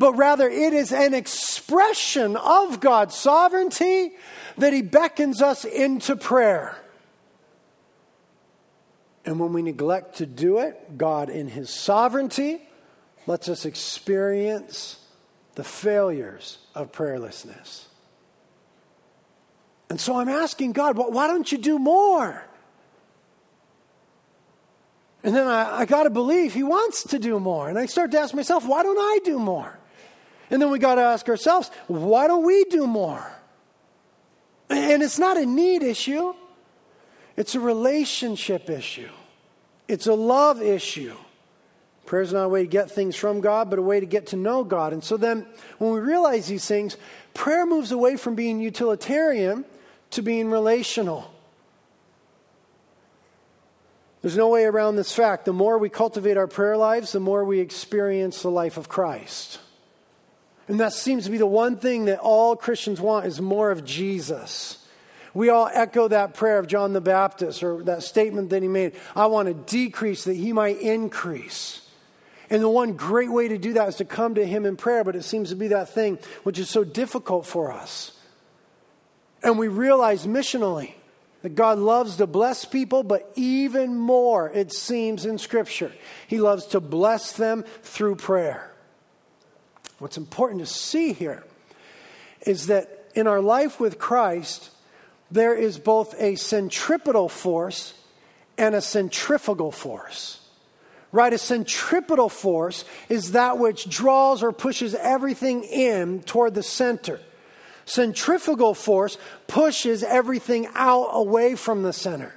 But 0.00 0.14
rather, 0.14 0.48
it 0.48 0.72
is 0.72 0.92
an 0.92 1.12
expression 1.12 2.34
of 2.34 2.80
God's 2.80 3.14
sovereignty 3.14 4.12
that 4.56 4.72
He 4.72 4.80
beckons 4.80 5.42
us 5.42 5.66
into 5.66 6.16
prayer. 6.16 6.82
And 9.26 9.38
when 9.38 9.52
we 9.52 9.60
neglect 9.60 10.16
to 10.16 10.24
do 10.24 10.56
it, 10.56 10.96
God, 10.96 11.28
in 11.28 11.48
His 11.48 11.68
sovereignty, 11.68 12.62
lets 13.26 13.46
us 13.50 13.66
experience 13.66 15.04
the 15.54 15.64
failures 15.64 16.56
of 16.74 16.92
prayerlessness. 16.92 17.84
And 19.90 20.00
so 20.00 20.16
I'm 20.16 20.30
asking 20.30 20.72
God, 20.72 20.96
why 20.96 21.26
don't 21.26 21.52
you 21.52 21.58
do 21.58 21.78
more? 21.78 22.42
And 25.22 25.36
then 25.36 25.46
I, 25.46 25.80
I 25.80 25.84
got 25.84 26.04
to 26.04 26.10
believe 26.10 26.54
He 26.54 26.62
wants 26.62 27.04
to 27.08 27.18
do 27.18 27.38
more. 27.38 27.68
And 27.68 27.78
I 27.78 27.84
start 27.84 28.12
to 28.12 28.18
ask 28.18 28.32
myself, 28.32 28.66
why 28.66 28.82
don't 28.82 28.96
I 28.98 29.18
do 29.24 29.38
more? 29.38 29.76
And 30.50 30.60
then 30.60 30.70
we 30.70 30.78
got 30.78 30.96
to 30.96 31.02
ask 31.02 31.28
ourselves, 31.28 31.70
why 31.86 32.26
don't 32.26 32.44
we 32.44 32.64
do 32.64 32.86
more? 32.86 33.24
And 34.68 35.02
it's 35.02 35.18
not 35.18 35.36
a 35.36 35.46
need 35.46 35.82
issue, 35.82 36.34
it's 37.36 37.54
a 37.54 37.60
relationship 37.60 38.68
issue, 38.68 39.10
it's 39.88 40.06
a 40.06 40.14
love 40.14 40.62
issue. 40.62 41.14
Prayer 42.06 42.22
is 42.22 42.32
not 42.32 42.46
a 42.46 42.48
way 42.48 42.62
to 42.62 42.68
get 42.68 42.90
things 42.90 43.14
from 43.14 43.40
God, 43.40 43.70
but 43.70 43.78
a 43.78 43.82
way 43.82 44.00
to 44.00 44.06
get 44.06 44.26
to 44.28 44.36
know 44.36 44.64
God. 44.64 44.92
And 44.92 45.02
so 45.02 45.16
then, 45.16 45.46
when 45.78 45.92
we 45.92 46.00
realize 46.00 46.48
these 46.48 46.66
things, 46.66 46.96
prayer 47.34 47.64
moves 47.64 47.92
away 47.92 48.16
from 48.16 48.34
being 48.34 48.60
utilitarian 48.60 49.64
to 50.10 50.22
being 50.22 50.50
relational. 50.50 51.32
There's 54.22 54.36
no 54.36 54.48
way 54.48 54.64
around 54.64 54.96
this 54.96 55.12
fact. 55.12 55.44
The 55.44 55.52
more 55.52 55.78
we 55.78 55.88
cultivate 55.88 56.36
our 56.36 56.48
prayer 56.48 56.76
lives, 56.76 57.12
the 57.12 57.20
more 57.20 57.44
we 57.44 57.60
experience 57.60 58.42
the 58.42 58.50
life 58.50 58.76
of 58.76 58.88
Christ. 58.88 59.60
And 60.70 60.78
that 60.78 60.92
seems 60.92 61.24
to 61.24 61.32
be 61.32 61.36
the 61.36 61.46
one 61.46 61.78
thing 61.78 62.04
that 62.04 62.20
all 62.20 62.54
Christians 62.54 63.00
want 63.00 63.26
is 63.26 63.40
more 63.40 63.72
of 63.72 63.84
Jesus. 63.84 64.86
We 65.34 65.48
all 65.48 65.68
echo 65.72 66.06
that 66.06 66.34
prayer 66.34 66.60
of 66.60 66.68
John 66.68 66.92
the 66.92 67.00
Baptist 67.00 67.64
or 67.64 67.82
that 67.82 68.04
statement 68.04 68.50
that 68.50 68.62
he 68.62 68.68
made 68.68 68.94
I 69.16 69.26
want 69.26 69.48
to 69.48 69.54
decrease 69.54 70.22
that 70.24 70.36
he 70.36 70.52
might 70.52 70.78
increase. 70.78 71.88
And 72.50 72.62
the 72.62 72.68
one 72.68 72.92
great 72.92 73.32
way 73.32 73.48
to 73.48 73.58
do 73.58 73.72
that 73.72 73.88
is 73.88 73.96
to 73.96 74.04
come 74.04 74.36
to 74.36 74.46
him 74.46 74.64
in 74.64 74.76
prayer, 74.76 75.02
but 75.02 75.16
it 75.16 75.24
seems 75.24 75.48
to 75.48 75.56
be 75.56 75.66
that 75.68 75.88
thing 75.88 76.20
which 76.44 76.60
is 76.60 76.70
so 76.70 76.84
difficult 76.84 77.46
for 77.46 77.72
us. 77.72 78.12
And 79.42 79.58
we 79.58 79.66
realize 79.66 80.24
missionally 80.24 80.92
that 81.42 81.56
God 81.56 81.80
loves 81.80 82.14
to 82.18 82.28
bless 82.28 82.64
people, 82.64 83.02
but 83.02 83.28
even 83.34 83.96
more, 83.96 84.48
it 84.50 84.72
seems 84.72 85.26
in 85.26 85.36
Scripture, 85.36 85.90
He 86.28 86.38
loves 86.38 86.66
to 86.66 86.78
bless 86.78 87.32
them 87.32 87.64
through 87.82 88.14
prayer. 88.14 88.69
What's 90.00 90.16
important 90.16 90.60
to 90.60 90.66
see 90.66 91.12
here 91.12 91.44
is 92.40 92.68
that 92.68 93.10
in 93.14 93.26
our 93.26 93.40
life 93.40 93.78
with 93.78 93.98
Christ, 93.98 94.70
there 95.30 95.54
is 95.54 95.78
both 95.78 96.18
a 96.18 96.36
centripetal 96.36 97.28
force 97.28 97.92
and 98.56 98.74
a 98.74 98.80
centrifugal 98.80 99.70
force. 99.70 100.40
Right? 101.12 101.32
A 101.32 101.38
centripetal 101.38 102.30
force 102.30 102.84
is 103.10 103.32
that 103.32 103.58
which 103.58 103.90
draws 103.90 104.42
or 104.42 104.52
pushes 104.52 104.94
everything 104.94 105.64
in 105.64 106.22
toward 106.22 106.54
the 106.54 106.62
center. 106.62 107.20
Centrifugal 107.84 108.72
force 108.72 109.18
pushes 109.48 110.02
everything 110.02 110.66
out 110.74 111.08
away 111.12 111.56
from 111.56 111.82
the 111.82 111.92
center. 111.92 112.34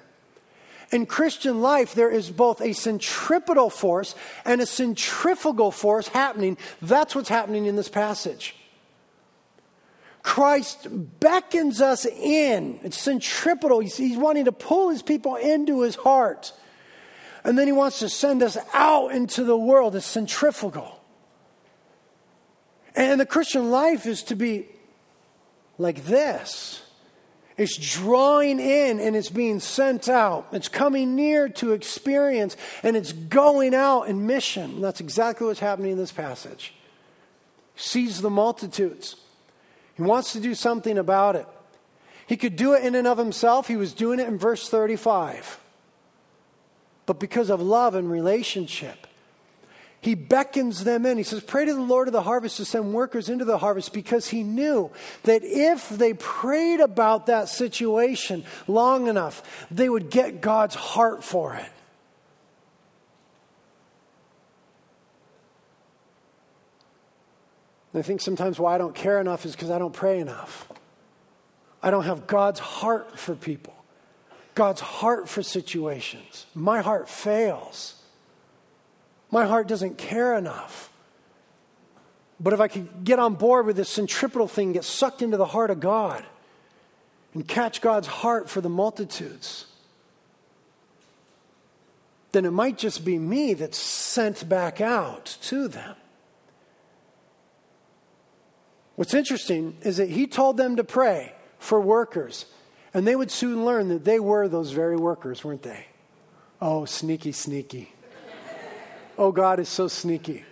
In 0.93 1.07
Christian 1.07 1.63
life, 1.63 1.95
there 1.95 2.11
is 2.11 2.29
both 2.29 2.61
a 2.61 2.73
centripetal 2.73 3.71
force 3.71 4.13
and 4.45 4.61
a 4.61 4.65
centrifugal 4.67 5.71
force 5.71 6.07
happening. 6.07 6.55
That's 6.83 7.15
what's 7.15 7.29
happening 7.29 7.65
in 7.65 7.75
this 7.75 7.89
passage. 7.89 8.55
Christ 10.21 10.87
beckons 11.19 11.81
us 11.81 12.05
in. 12.05 12.79
It's 12.83 12.99
centripetal. 12.99 13.79
He's, 13.79 13.97
he's, 13.97 14.17
wanting 14.17 14.45
to 14.45 14.51
pull 14.51 14.91
his 14.91 15.01
people 15.01 15.35
into 15.35 15.81
his 15.81 15.95
heart. 15.95 16.53
And 17.43 17.57
then 17.57 17.65
he 17.65 17.73
wants 17.73 17.97
to 17.99 18.07
send 18.07 18.43
us 18.43 18.55
out 18.71 19.13
into 19.13 19.43
the 19.43 19.57
world. 19.57 19.95
It's 19.95 20.05
centrifugal. 20.05 21.01
And 22.95 23.19
the 23.19 23.25
Christian 23.25 23.71
life 23.71 24.05
is 24.05 24.21
to 24.23 24.35
be 24.35 24.67
like 25.79 26.05
this. 26.05 26.83
It's 27.57 27.77
drawing 27.77 28.59
in 28.59 28.99
and 28.99 29.15
it's 29.15 29.29
being 29.29 29.59
sent 29.59 30.09
out. 30.09 30.47
It's 30.51 30.67
coming 30.67 31.15
near 31.15 31.49
to 31.49 31.73
experience 31.73 32.57
and 32.81 32.97
it's 32.97 33.13
going 33.13 33.75
out 33.75 34.03
in 34.03 34.25
mission. 34.25 34.75
And 34.75 34.83
that's 34.83 34.99
exactly 34.99 35.45
what's 35.45 35.59
happening 35.59 35.91
in 35.91 35.97
this 35.97 36.11
passage. 36.11 36.73
He 37.75 37.81
sees 37.81 38.21
the 38.21 38.31
multitudes. 38.31 39.17
He 39.95 40.01
wants 40.01 40.33
to 40.33 40.39
do 40.39 40.55
something 40.55 40.97
about 40.97 41.35
it. 41.35 41.47
He 42.25 42.37
could 42.37 42.55
do 42.55 42.73
it 42.73 42.83
in 42.83 42.95
and 42.95 43.07
of 43.07 43.17
himself. 43.17 43.67
He 43.67 43.75
was 43.75 43.93
doing 43.93 44.19
it 44.19 44.27
in 44.27 44.37
verse 44.37 44.67
35. 44.69 45.59
But 47.05 47.19
because 47.19 47.49
of 47.49 47.61
love 47.61 47.95
and 47.95 48.09
relationship, 48.09 49.07
he 50.03 50.15
beckons 50.15 50.83
them 50.83 51.05
in. 51.05 51.17
He 51.17 51.23
says, 51.23 51.41
Pray 51.41 51.63
to 51.63 51.73
the 51.73 51.79
Lord 51.79 52.09
of 52.09 52.11
the 52.11 52.23
harvest 52.23 52.57
to 52.57 52.65
send 52.65 52.93
workers 52.93 53.29
into 53.29 53.45
the 53.45 53.57
harvest 53.57 53.93
because 53.93 54.27
he 54.27 54.43
knew 54.43 54.91
that 55.23 55.43
if 55.43 55.87
they 55.87 56.13
prayed 56.13 56.81
about 56.81 57.27
that 57.27 57.47
situation 57.47 58.43
long 58.67 59.07
enough, 59.07 59.65
they 59.71 59.87
would 59.87 60.09
get 60.09 60.41
God's 60.41 60.75
heart 60.75 61.23
for 61.23 61.55
it. 61.55 61.71
And 67.93 67.99
I 67.99 68.01
think 68.01 68.19
sometimes 68.19 68.59
why 68.59 68.75
I 68.75 68.77
don't 68.77 68.95
care 68.95 69.21
enough 69.21 69.45
is 69.45 69.53
because 69.53 69.69
I 69.69 69.79
don't 69.79 69.93
pray 69.93 70.19
enough. 70.19 70.67
I 71.81 71.91
don't 71.91 72.03
have 72.03 72.27
God's 72.27 72.59
heart 72.59 73.17
for 73.17 73.35
people, 73.35 73.85
God's 74.53 74.81
heart 74.81 75.29
for 75.29 75.41
situations. 75.41 76.45
My 76.53 76.81
heart 76.81 77.07
fails. 77.07 78.02
My 79.33 79.47
heart 79.47 79.67
doesn't 79.67 79.97
care 79.97 80.37
enough. 80.37 80.91
But 82.39 82.53
if 82.53 82.59
I 82.59 82.67
could 82.67 83.03
get 83.03 83.17
on 83.17 83.33
board 83.33 83.65
with 83.65 83.75
this 83.75 83.89
centripetal 83.89 84.47
thing, 84.47 84.73
get 84.73 84.83
sucked 84.83 85.23
into 85.23 85.37
the 85.37 85.47
heart 85.47 85.71
of 85.71 85.79
God, 85.79 86.23
and 87.33 87.47
catch 87.47 87.81
God's 87.81 88.05
heart 88.05 88.47
for 88.47 88.61
the 88.61 88.69
multitudes, 88.69 89.65
then 92.31 92.45
it 92.45 92.51
might 92.51 92.77
just 92.77 93.03
be 93.03 93.17
me 93.17 93.55
that's 93.55 93.79
sent 93.79 94.47
back 94.47 94.79
out 94.79 95.25
to 95.41 95.67
them. 95.67 95.95
What's 98.97 99.15
interesting 99.15 99.77
is 99.81 99.97
that 99.97 100.09
he 100.09 100.27
told 100.27 100.57
them 100.57 100.75
to 100.75 100.83
pray 100.83 101.33
for 101.57 101.79
workers, 101.79 102.45
and 102.93 103.07
they 103.07 103.15
would 103.15 103.31
soon 103.31 103.65
learn 103.65 103.89
that 103.89 104.05
they 104.05 104.19
were 104.19 104.47
those 104.47 104.69
very 104.69 104.95
workers, 104.95 105.43
weren't 105.43 105.63
they? 105.63 105.87
Oh, 106.61 106.85
sneaky, 106.85 107.31
sneaky 107.31 107.92
oh, 109.17 109.31
God 109.31 109.59
is 109.59 109.69
so 109.69 109.87
sneaky. 109.87 110.43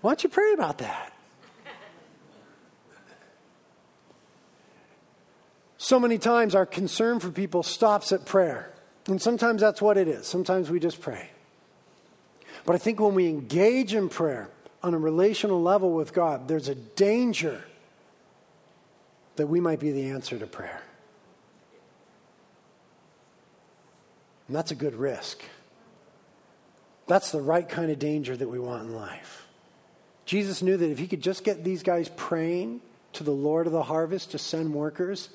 Why 0.00 0.10
don't 0.10 0.24
you 0.24 0.30
pray 0.30 0.52
about 0.52 0.78
that? 0.78 1.12
So 5.84 6.00
many 6.00 6.16
times 6.16 6.54
our 6.54 6.64
concern 6.64 7.20
for 7.20 7.30
people 7.30 7.62
stops 7.62 8.10
at 8.10 8.24
prayer. 8.24 8.72
And 9.06 9.20
sometimes 9.20 9.60
that's 9.60 9.82
what 9.82 9.98
it 9.98 10.08
is. 10.08 10.26
Sometimes 10.26 10.70
we 10.70 10.80
just 10.80 11.00
pray. 11.00 11.28
But 12.64 12.74
I 12.74 12.78
think 12.78 13.00
when 13.00 13.14
we 13.14 13.28
engage 13.28 13.92
in 13.92 14.08
prayer 14.08 14.48
on 14.82 14.94
a 14.94 14.98
relational 14.98 15.60
level 15.60 15.92
with 15.92 16.14
God, 16.14 16.48
there's 16.48 16.68
a 16.68 16.74
danger 16.74 17.62
that 19.36 19.46
we 19.46 19.60
might 19.60 19.78
be 19.78 19.92
the 19.92 20.08
answer 20.08 20.38
to 20.38 20.46
prayer. 20.46 20.82
And 24.46 24.56
that's 24.56 24.70
a 24.70 24.74
good 24.74 24.94
risk. 24.94 25.42
That's 27.06 27.30
the 27.30 27.40
right 27.40 27.68
kind 27.68 27.90
of 27.90 27.98
danger 27.98 28.36
that 28.36 28.48
we 28.48 28.58
want 28.58 28.84
in 28.84 28.94
life. 28.94 29.46
Jesus 30.24 30.62
knew 30.62 30.76
that 30.76 30.90
if 30.90 30.98
he 30.98 31.06
could 31.06 31.20
just 31.20 31.44
get 31.44 31.64
these 31.64 31.82
guys 31.82 32.10
praying 32.16 32.80
to 33.12 33.24
the 33.24 33.30
Lord 33.30 33.66
of 33.66 33.72
the 33.72 33.82
harvest 33.82 34.30
to 34.30 34.38
send 34.38 34.72
workers, 34.72 35.28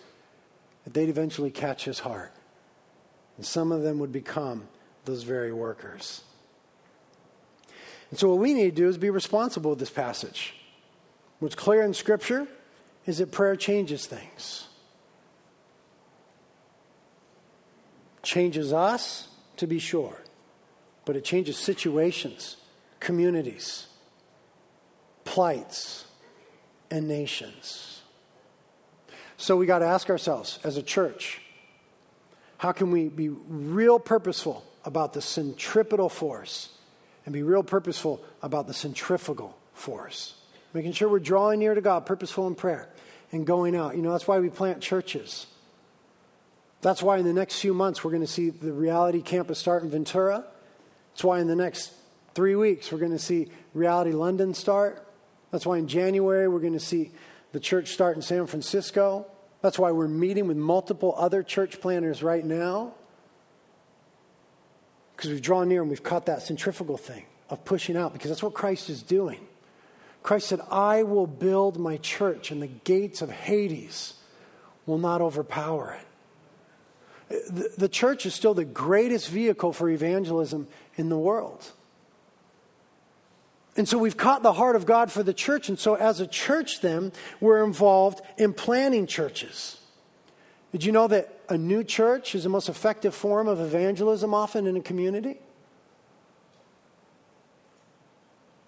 that 0.84 0.94
they'd 0.94 1.10
eventually 1.10 1.52
catch 1.52 1.86
his 1.86 2.00
heart. 2.00 2.34
And 3.38 3.46
some 3.46 3.72
of 3.72 3.84
them 3.84 4.00
would 4.00 4.12
become 4.12 4.68
those 5.06 5.24
very 5.24 5.54
workers. 5.54 6.24
And 8.10 8.18
so, 8.18 8.30
what 8.30 8.40
we 8.40 8.54
need 8.54 8.76
to 8.76 8.76
do 8.76 8.90
is 8.90 8.98
be 8.98 9.10
responsible 9.10 9.70
with 9.70 9.80
this 9.80 9.92
passage. 9.92 10.56
What's 11.40 11.56
clear 11.56 11.84
in 11.84 11.94
Scripture 11.94 12.48
is 13.06 13.20
that 13.20 13.32
prayer 13.32 13.56
changes 13.56 14.08
things. 14.08 14.68
Changes 18.24 18.74
us, 18.74 19.28
to 19.58 19.68
be 19.68 19.80
sure, 19.80 20.22
but 21.10 21.16
it 21.16 21.24
changes 21.24 21.58
situations, 21.58 22.58
communities, 23.00 23.88
plights, 25.24 26.06
and 26.92 27.08
nations. 27.08 28.04
So 29.36 29.58
we 29.58 29.66
got 29.66 29.80
to 29.80 29.88
ask 29.88 30.12
ourselves 30.12 30.60
as 30.64 30.78
a 30.78 30.84
church 30.84 31.42
how 32.60 32.74
can 32.74 32.92
we 32.92 33.08
be 33.08 33.30
real 33.30 33.98
purposeful 33.98 34.64
about 34.86 35.14
the 35.14 35.22
centripetal 35.24 36.10
force 36.10 36.78
and 37.26 37.34
be 37.34 37.42
real 37.42 37.64
purposeful 37.64 38.24
about 38.44 38.68
the 38.68 38.76
centrifugal 38.76 39.58
force? 39.74 40.36
Making 40.76 40.92
sure 40.92 41.10
we're 41.10 41.18
drawing 41.18 41.58
near 41.58 41.74
to 41.74 41.82
God, 41.82 42.06
purposeful 42.06 42.46
in 42.46 42.54
prayer, 42.54 42.88
and 43.32 43.48
going 43.48 43.76
out. 43.76 43.96
You 43.96 44.04
know, 44.04 44.12
that's 44.12 44.28
why 44.28 44.38
we 44.38 44.52
plant 44.52 44.80
churches. 44.80 45.48
That's 46.82 47.02
why 47.02 47.18
in 47.18 47.26
the 47.26 47.34
next 47.34 47.60
few 47.60 47.74
months 47.74 48.04
we're 48.04 48.12
going 48.12 48.22
to 48.22 48.28
see 48.28 48.52
the 48.52 48.72
reality 48.72 49.24
campus 49.24 49.58
start 49.58 49.82
in 49.82 49.90
Ventura. 49.90 50.46
That's 51.12 51.24
why 51.24 51.40
in 51.40 51.48
the 51.48 51.56
next 51.56 51.94
three 52.34 52.56
weeks 52.56 52.92
we're 52.92 53.00
going 53.00 53.12
to 53.12 53.20
see 53.20 53.50
Reality 53.74 54.12
London 54.12 54.54
start. 54.54 55.06
That's 55.52 55.66
why 55.66 55.78
in 55.78 55.88
January 55.88 56.48
we're 56.48 56.60
going 56.60 56.74
to 56.74 56.80
see 56.80 57.12
the 57.52 57.60
church 57.60 57.90
start 57.90 58.16
in 58.16 58.22
San 58.22 58.46
Francisco. 58.46 59.26
That's 59.62 59.78
why 59.78 59.92
we're 59.92 60.08
meeting 60.08 60.48
with 60.48 60.58
multiple 60.58 61.14
other 61.18 61.44
church 61.44 61.82
planners 61.82 62.24
right 62.24 62.46
now. 62.46 62.94
Because 65.16 65.32
we've 65.32 65.42
drawn 65.42 65.68
near 65.68 65.82
and 65.82 65.90
we've 65.90 66.04
caught 66.04 66.28
that 66.28 66.44
centrifugal 66.44 66.98
thing 66.98 67.26
of 67.50 67.66
pushing 67.66 67.98
out, 67.98 68.14
because 68.14 68.30
that's 68.30 68.44
what 68.44 68.54
Christ 68.54 68.90
is 68.90 69.02
doing. 69.02 69.40
Christ 70.22 70.48
said, 70.48 70.62
I 70.70 71.04
will 71.04 71.28
build 71.28 71.80
my 71.80 71.98
church, 71.98 72.52
and 72.52 72.62
the 72.62 72.68
gates 72.68 73.22
of 73.22 73.32
Hades 73.32 74.14
will 74.86 74.98
not 74.98 75.20
overpower 75.20 75.98
it. 76.00 76.08
The, 77.30 77.72
the 77.78 77.90
church 77.90 78.26
is 78.26 78.34
still 78.34 78.54
the 78.54 78.66
greatest 78.66 79.30
vehicle 79.30 79.72
for 79.72 79.90
evangelism 79.90 80.68
in 80.96 81.10
the 81.10 81.18
world. 81.18 81.72
And 83.76 83.88
so 83.88 83.98
we've 83.98 84.18
caught 84.18 84.44
the 84.44 84.54
heart 84.54 84.76
of 84.76 84.86
God 84.86 85.12
for 85.12 85.24
the 85.24 85.34
church. 85.34 85.70
And 85.70 85.80
so, 85.80 85.96
as 85.96 86.20
a 86.20 86.28
church, 86.28 86.82
then, 86.82 87.12
we're 87.40 87.64
involved 87.64 88.22
in 88.38 88.54
planning 88.54 89.08
churches. 89.08 89.80
Did 90.72 90.84
you 90.84 90.92
know 90.92 91.08
that 91.08 91.40
a 91.50 91.58
new 91.58 91.84
church 91.84 92.36
is 92.36 92.44
the 92.44 92.50
most 92.50 92.68
effective 92.68 93.16
form 93.16 93.48
of 93.48 93.60
evangelism 93.60 94.34
often 94.34 94.68
in 94.68 94.76
a 94.76 94.82
community? 94.82 95.38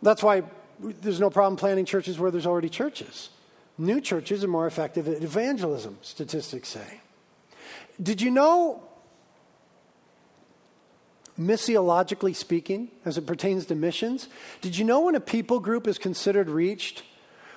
That's 0.01 0.23
why 0.23 0.43
there's 0.79 1.19
no 1.19 1.29
problem 1.29 1.57
planting 1.57 1.85
churches 1.85 2.17
where 2.17 2.31
there's 2.31 2.47
already 2.47 2.69
churches. 2.69 3.29
New 3.77 4.01
churches 4.01 4.43
are 4.43 4.47
more 4.47 4.67
effective 4.67 5.07
at 5.07 5.21
evangelism, 5.23 5.97
statistics 6.01 6.69
say. 6.69 7.01
Did 8.01 8.21
you 8.21 8.31
know, 8.31 8.81
missiologically 11.39 12.35
speaking, 12.35 12.89
as 13.05 13.17
it 13.17 13.27
pertains 13.27 13.65
to 13.67 13.75
missions, 13.75 14.27
did 14.61 14.77
you 14.77 14.85
know 14.85 15.01
when 15.01 15.15
a 15.15 15.19
people 15.19 15.59
group 15.59 15.87
is 15.87 15.97
considered 15.97 16.49
reached? 16.49 17.03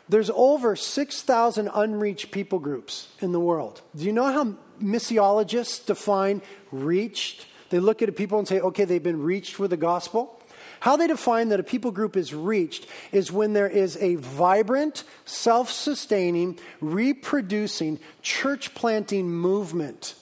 There's 0.09 0.31
over 0.35 0.77
6,000 0.77 1.71
unreached 1.73 2.31
people 2.31 2.59
groups 2.59 3.09
in 3.21 3.33
the 3.33 3.41
world. 3.41 3.81
Do 3.97 4.05
you 4.05 4.13
know 4.13 4.25
how 4.25 4.57
missiologists 4.83 5.87
define 5.87 6.43
reached? 6.71 7.47
They 7.71 7.79
look 7.79 8.03
at 8.03 8.15
people 8.15 8.39
and 8.39 8.47
say, 8.47 8.61
okay, 8.61 8.85
they've 8.85 9.03
been 9.03 9.23
reached 9.23 9.59
with 9.59 9.71
the 9.71 9.79
gospel. 9.79 10.39
How 10.81 10.97
they 10.97 11.07
define 11.07 11.49
that 11.49 11.61
a 11.61 11.63
people 11.63 11.91
group 11.91 12.19
is 12.19 12.35
reached 12.35 12.87
is 13.13 13.33
when 13.33 13.55
there 13.55 13.69
is 13.69 13.97
a 13.97 14.17
vibrant, 14.17 15.05
self 15.25 15.71
sustaining, 15.71 16.59
reproducing, 16.83 17.99
church 18.21 18.75
planting 18.75 19.31
movement 19.31 20.15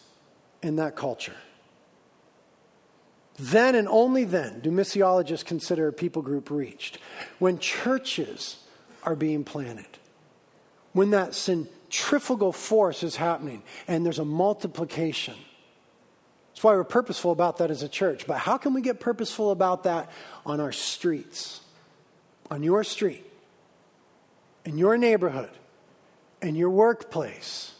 in 0.63 0.77
that 0.77 0.97
culture. 0.97 1.37
Then 3.39 3.75
and 3.75 3.89
only 3.89 4.25
then 4.25 4.61
do 4.61 4.71
missiologists 4.71 5.45
consider 5.45 5.89
a 5.89 5.93
people 5.93 6.23
group 6.23 6.51
reached. 6.51 6.99
When 7.39 7.59
churches 7.59 8.59
are 9.03 9.17
being 9.17 9.43
planted, 9.43 9.99
when 10.93 11.11
that 11.11 11.35
centrifugal 11.35 12.53
force 12.53 13.03
is 13.03 13.17
happening 13.17 13.63
and 13.89 14.05
there's 14.05 14.19
a 14.19 14.25
multiplication. 14.25 15.35
That's 16.51 16.63
why 16.63 16.73
we're 16.75 16.85
purposeful 16.85 17.33
about 17.33 17.59
that 17.59 17.71
as 17.71 17.83
a 17.83 17.89
church. 17.89 18.27
But 18.27 18.39
how 18.39 18.59
can 18.59 18.75
we 18.75 18.83
get 18.83 19.01
purposeful 19.01 19.51
about 19.51 19.85
that 19.85 20.11
on 20.45 20.61
our 20.61 20.73
streets? 20.73 21.61
On 22.51 22.63
your 22.63 22.85
street, 22.85 23.25
in 24.67 24.77
your 24.77 24.99
neighborhood, 24.99 25.51
in 26.43 26.55
your 26.55 26.69
workplace? 26.69 27.73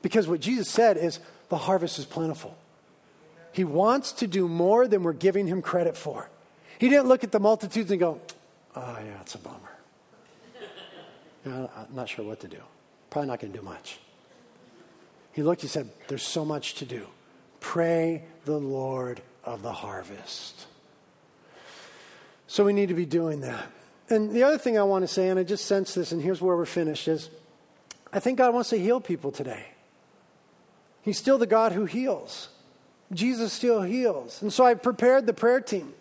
Because 0.00 0.28
what 0.28 0.38
Jesus 0.40 0.68
said 0.68 0.96
is 0.96 1.18
the 1.52 1.58
harvest 1.58 1.98
is 1.98 2.06
plentiful. 2.06 2.56
He 3.52 3.62
wants 3.62 4.12
to 4.12 4.26
do 4.26 4.48
more 4.48 4.88
than 4.88 5.02
we're 5.02 5.12
giving 5.12 5.46
him 5.46 5.60
credit 5.60 5.98
for. 5.98 6.30
He 6.78 6.88
didn't 6.88 7.08
look 7.08 7.24
at 7.24 7.30
the 7.30 7.40
multitudes 7.40 7.90
and 7.90 8.00
go, 8.00 8.22
oh, 8.74 8.98
yeah, 9.04 9.20
it's 9.20 9.34
a 9.34 9.38
bummer. 9.38 9.58
I'm 11.76 11.94
not 11.94 12.08
sure 12.08 12.24
what 12.24 12.40
to 12.40 12.48
do. 12.48 12.56
Probably 13.10 13.28
not 13.28 13.40
going 13.40 13.52
to 13.52 13.58
do 13.58 13.62
much. 13.62 13.98
He 15.32 15.42
looked, 15.42 15.60
he 15.60 15.68
said, 15.68 15.90
There's 16.08 16.22
so 16.22 16.42
much 16.46 16.76
to 16.76 16.86
do. 16.86 17.06
Pray 17.60 18.24
the 18.46 18.58
Lord 18.58 19.20
of 19.44 19.60
the 19.60 19.72
harvest. 19.72 20.66
So 22.46 22.64
we 22.64 22.72
need 22.72 22.88
to 22.88 22.94
be 22.94 23.04
doing 23.04 23.40
that. 23.42 23.66
And 24.08 24.30
the 24.30 24.44
other 24.44 24.56
thing 24.56 24.78
I 24.78 24.84
want 24.84 25.02
to 25.02 25.08
say, 25.08 25.28
and 25.28 25.38
I 25.38 25.42
just 25.42 25.66
sense 25.66 25.92
this, 25.92 26.12
and 26.12 26.22
here's 26.22 26.40
where 26.40 26.56
we're 26.56 26.64
finished, 26.64 27.08
is 27.08 27.28
I 28.10 28.20
think 28.20 28.38
God 28.38 28.54
wants 28.54 28.70
to 28.70 28.78
heal 28.78 29.02
people 29.02 29.30
today. 29.30 29.71
He's 31.02 31.18
still 31.18 31.38
the 31.38 31.46
God 31.46 31.72
who 31.72 31.84
heals. 31.84 32.48
Jesus 33.12 33.52
still 33.52 33.82
heals. 33.82 34.40
And 34.40 34.52
so 34.52 34.64
I've 34.64 34.82
prepared 34.82 35.26
the 35.26 35.32
prayer 35.34 35.60
team. 35.60 35.92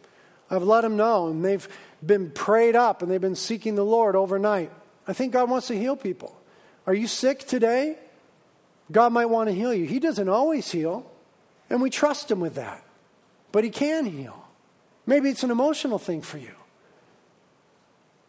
I've 0.49 0.63
let 0.63 0.81
them 0.81 0.97
know, 0.97 1.27
and 1.27 1.43
they've 1.43 1.67
been 2.05 2.29
prayed 2.31 2.75
up 2.75 3.01
and 3.01 3.11
they've 3.11 3.21
been 3.21 3.35
seeking 3.35 3.75
the 3.75 3.85
Lord 3.85 4.15
overnight. 4.15 4.71
I 5.07 5.13
think 5.13 5.33
God 5.33 5.49
wants 5.49 5.67
to 5.67 5.77
heal 5.77 5.95
people. 5.95 6.35
Are 6.85 6.93
you 6.93 7.07
sick 7.07 7.39
today? 7.47 7.97
God 8.91 9.13
might 9.13 9.27
want 9.27 9.49
to 9.49 9.55
heal 9.55 9.73
you. 9.73 9.85
He 9.85 9.99
doesn't 9.99 10.27
always 10.27 10.69
heal, 10.71 11.09
and 11.69 11.81
we 11.81 11.89
trust 11.89 12.29
Him 12.29 12.39
with 12.39 12.55
that. 12.55 12.83
But 13.51 13.63
He 13.63 13.69
can 13.69 14.05
heal. 14.05 14.45
Maybe 15.05 15.29
it's 15.29 15.43
an 15.43 15.51
emotional 15.51 15.97
thing 15.97 16.21
for 16.21 16.37
you, 16.37 16.53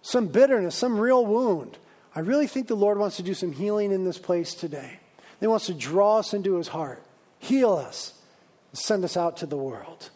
some 0.01 0.29
bitterness, 0.29 0.75
some 0.75 0.99
real 0.99 1.25
wound. 1.27 1.79
I 2.15 2.21
really 2.21 2.47
think 2.47 2.69
the 2.69 2.77
Lord 2.77 2.99
wants 2.99 3.17
to 3.17 3.23
do 3.23 3.35
some 3.35 3.53
healing 3.53 3.93
in 3.93 4.05
this 4.05 4.19
place 4.19 4.55
today. 4.55 4.99
He 5.43 5.49
wants 5.49 5.67
to 5.67 5.75
draw 5.75 6.19
us 6.19 6.35
into 6.35 6.55
his 6.55 6.69
heart, 6.69 7.03
heal 7.41 7.73
us, 7.73 8.15
send 8.73 9.03
us 9.05 9.17
out 9.17 9.39
to 9.39 9.47
the 9.47 9.57
world. 9.57 10.11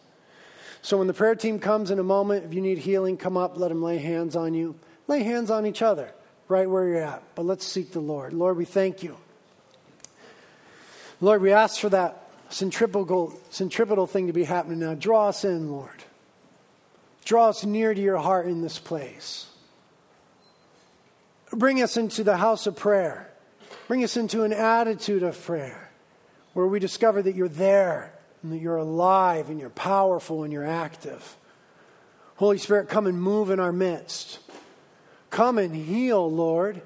So 0.81 0.97
when 0.97 1.07
the 1.07 1.13
prayer 1.13 1.35
team 1.35 1.59
comes 1.59 1.91
in 1.91 1.99
a 1.99 2.03
moment, 2.03 2.45
if 2.45 2.53
you 2.53 2.61
need 2.61 2.77
healing, 2.77 3.17
come 3.17 3.35
up, 3.35 3.57
let 3.57 3.67
them 3.67 3.83
lay 3.83 3.97
hands 3.97 4.37
on 4.37 4.53
you. 4.53 4.79
Lay 5.07 5.23
hands 5.23 5.51
on 5.51 5.65
each 5.65 5.81
other 5.81 6.13
right 6.47 6.69
where 6.69 6.87
you're 6.87 7.03
at. 7.03 7.23
But 7.35 7.45
let's 7.45 7.67
seek 7.67 7.91
the 7.91 7.99
Lord. 7.99 8.31
Lord, 8.31 8.55
we 8.55 8.63
thank 8.63 9.03
you. 9.03 9.17
Lord, 11.19 11.41
we 11.41 11.51
ask 11.51 11.81
for 11.81 11.89
that 11.89 12.29
centripetal, 12.47 13.37
centripetal 13.49 14.07
thing 14.07 14.27
to 14.27 14.33
be 14.33 14.45
happening 14.45 14.79
now. 14.79 14.93
Draw 14.93 15.27
us 15.27 15.43
in, 15.43 15.69
Lord. 15.69 16.05
Draw 17.25 17.49
us 17.49 17.65
near 17.65 17.93
to 17.93 18.01
your 18.01 18.17
heart 18.17 18.45
in 18.45 18.61
this 18.61 18.79
place. 18.79 19.47
Bring 21.51 21.81
us 21.81 21.97
into 21.97 22.23
the 22.23 22.37
house 22.37 22.65
of 22.65 22.77
prayer. 22.77 23.26
Bring 23.87 24.03
us 24.03 24.17
into 24.17 24.43
an 24.43 24.51
attitude 24.53 25.23
of 25.23 25.41
prayer 25.41 25.89
where 26.53 26.67
we 26.67 26.79
discover 26.79 27.21
that 27.21 27.35
you're 27.35 27.47
there 27.47 28.13
and 28.43 28.51
that 28.51 28.57
you're 28.57 28.77
alive 28.77 29.49
and 29.49 29.59
you're 29.59 29.69
powerful 29.69 30.43
and 30.43 30.51
you're 30.51 30.65
active. 30.67 31.37
Holy 32.35 32.57
Spirit, 32.57 32.89
come 32.89 33.07
and 33.07 33.21
move 33.21 33.49
in 33.49 33.59
our 33.59 33.71
midst. 33.71 34.39
Come 35.29 35.57
and 35.57 35.75
heal, 35.75 36.29
Lord. 36.29 36.81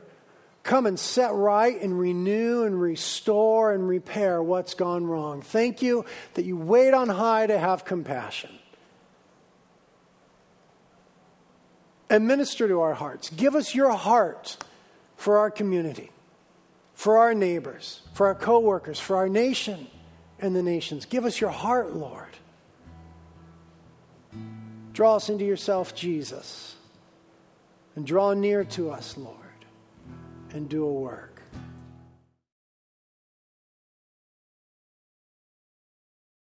come 0.64 0.86
and 0.86 0.99
set 0.99 1.34
right 1.34 1.82
and 1.82 1.97
renew 1.97 2.64
and 2.64 2.80
restore 2.80 3.74
and 3.74 3.88
repair 3.88 4.41
what's 4.43 4.74
gone 4.74 5.06
wrong. 5.06 5.41
Thank 5.41 5.82
you 5.82 6.06
that 6.36 6.45
you 6.45 6.56
wait 6.56 6.93
on 6.93 7.10
high 7.10 7.47
to 7.47 7.58
have 7.58 7.86
compassion. 7.86 8.52
And 12.10 12.28
minister 12.28 12.68
to 12.68 12.82
our 12.82 12.93
hearts. 12.93 13.30
Give 13.30 13.56
us 13.56 13.74
your 13.74 13.91
heart 13.91 14.58
for 15.16 15.38
our 15.38 15.49
community, 15.49 16.12
for 17.02 17.18
our 17.18 17.34
neighbors, 17.34 18.04
for 18.14 18.28
our 18.28 18.36
coworkers, 18.36 18.99
for 18.99 19.16
our 19.16 19.28
nation 19.28 19.88
and 20.38 20.56
the 20.56 20.62
nations. 20.62 21.08
Give 21.08 21.26
us 21.26 21.41
your 21.41 21.49
heart, 21.49 21.95
Lord. 21.95 22.38
Draw 24.93 25.16
us 25.16 25.28
into 25.28 25.43
yourself, 25.43 25.95
Jesus, 25.95 26.76
and 27.95 28.06
draw 28.06 28.36
near 28.36 28.64
to 28.66 28.91
us, 28.91 29.18
Lord, 29.18 29.66
and 30.52 30.70
do 30.70 30.86
a 30.86 30.93
work. 30.93 31.31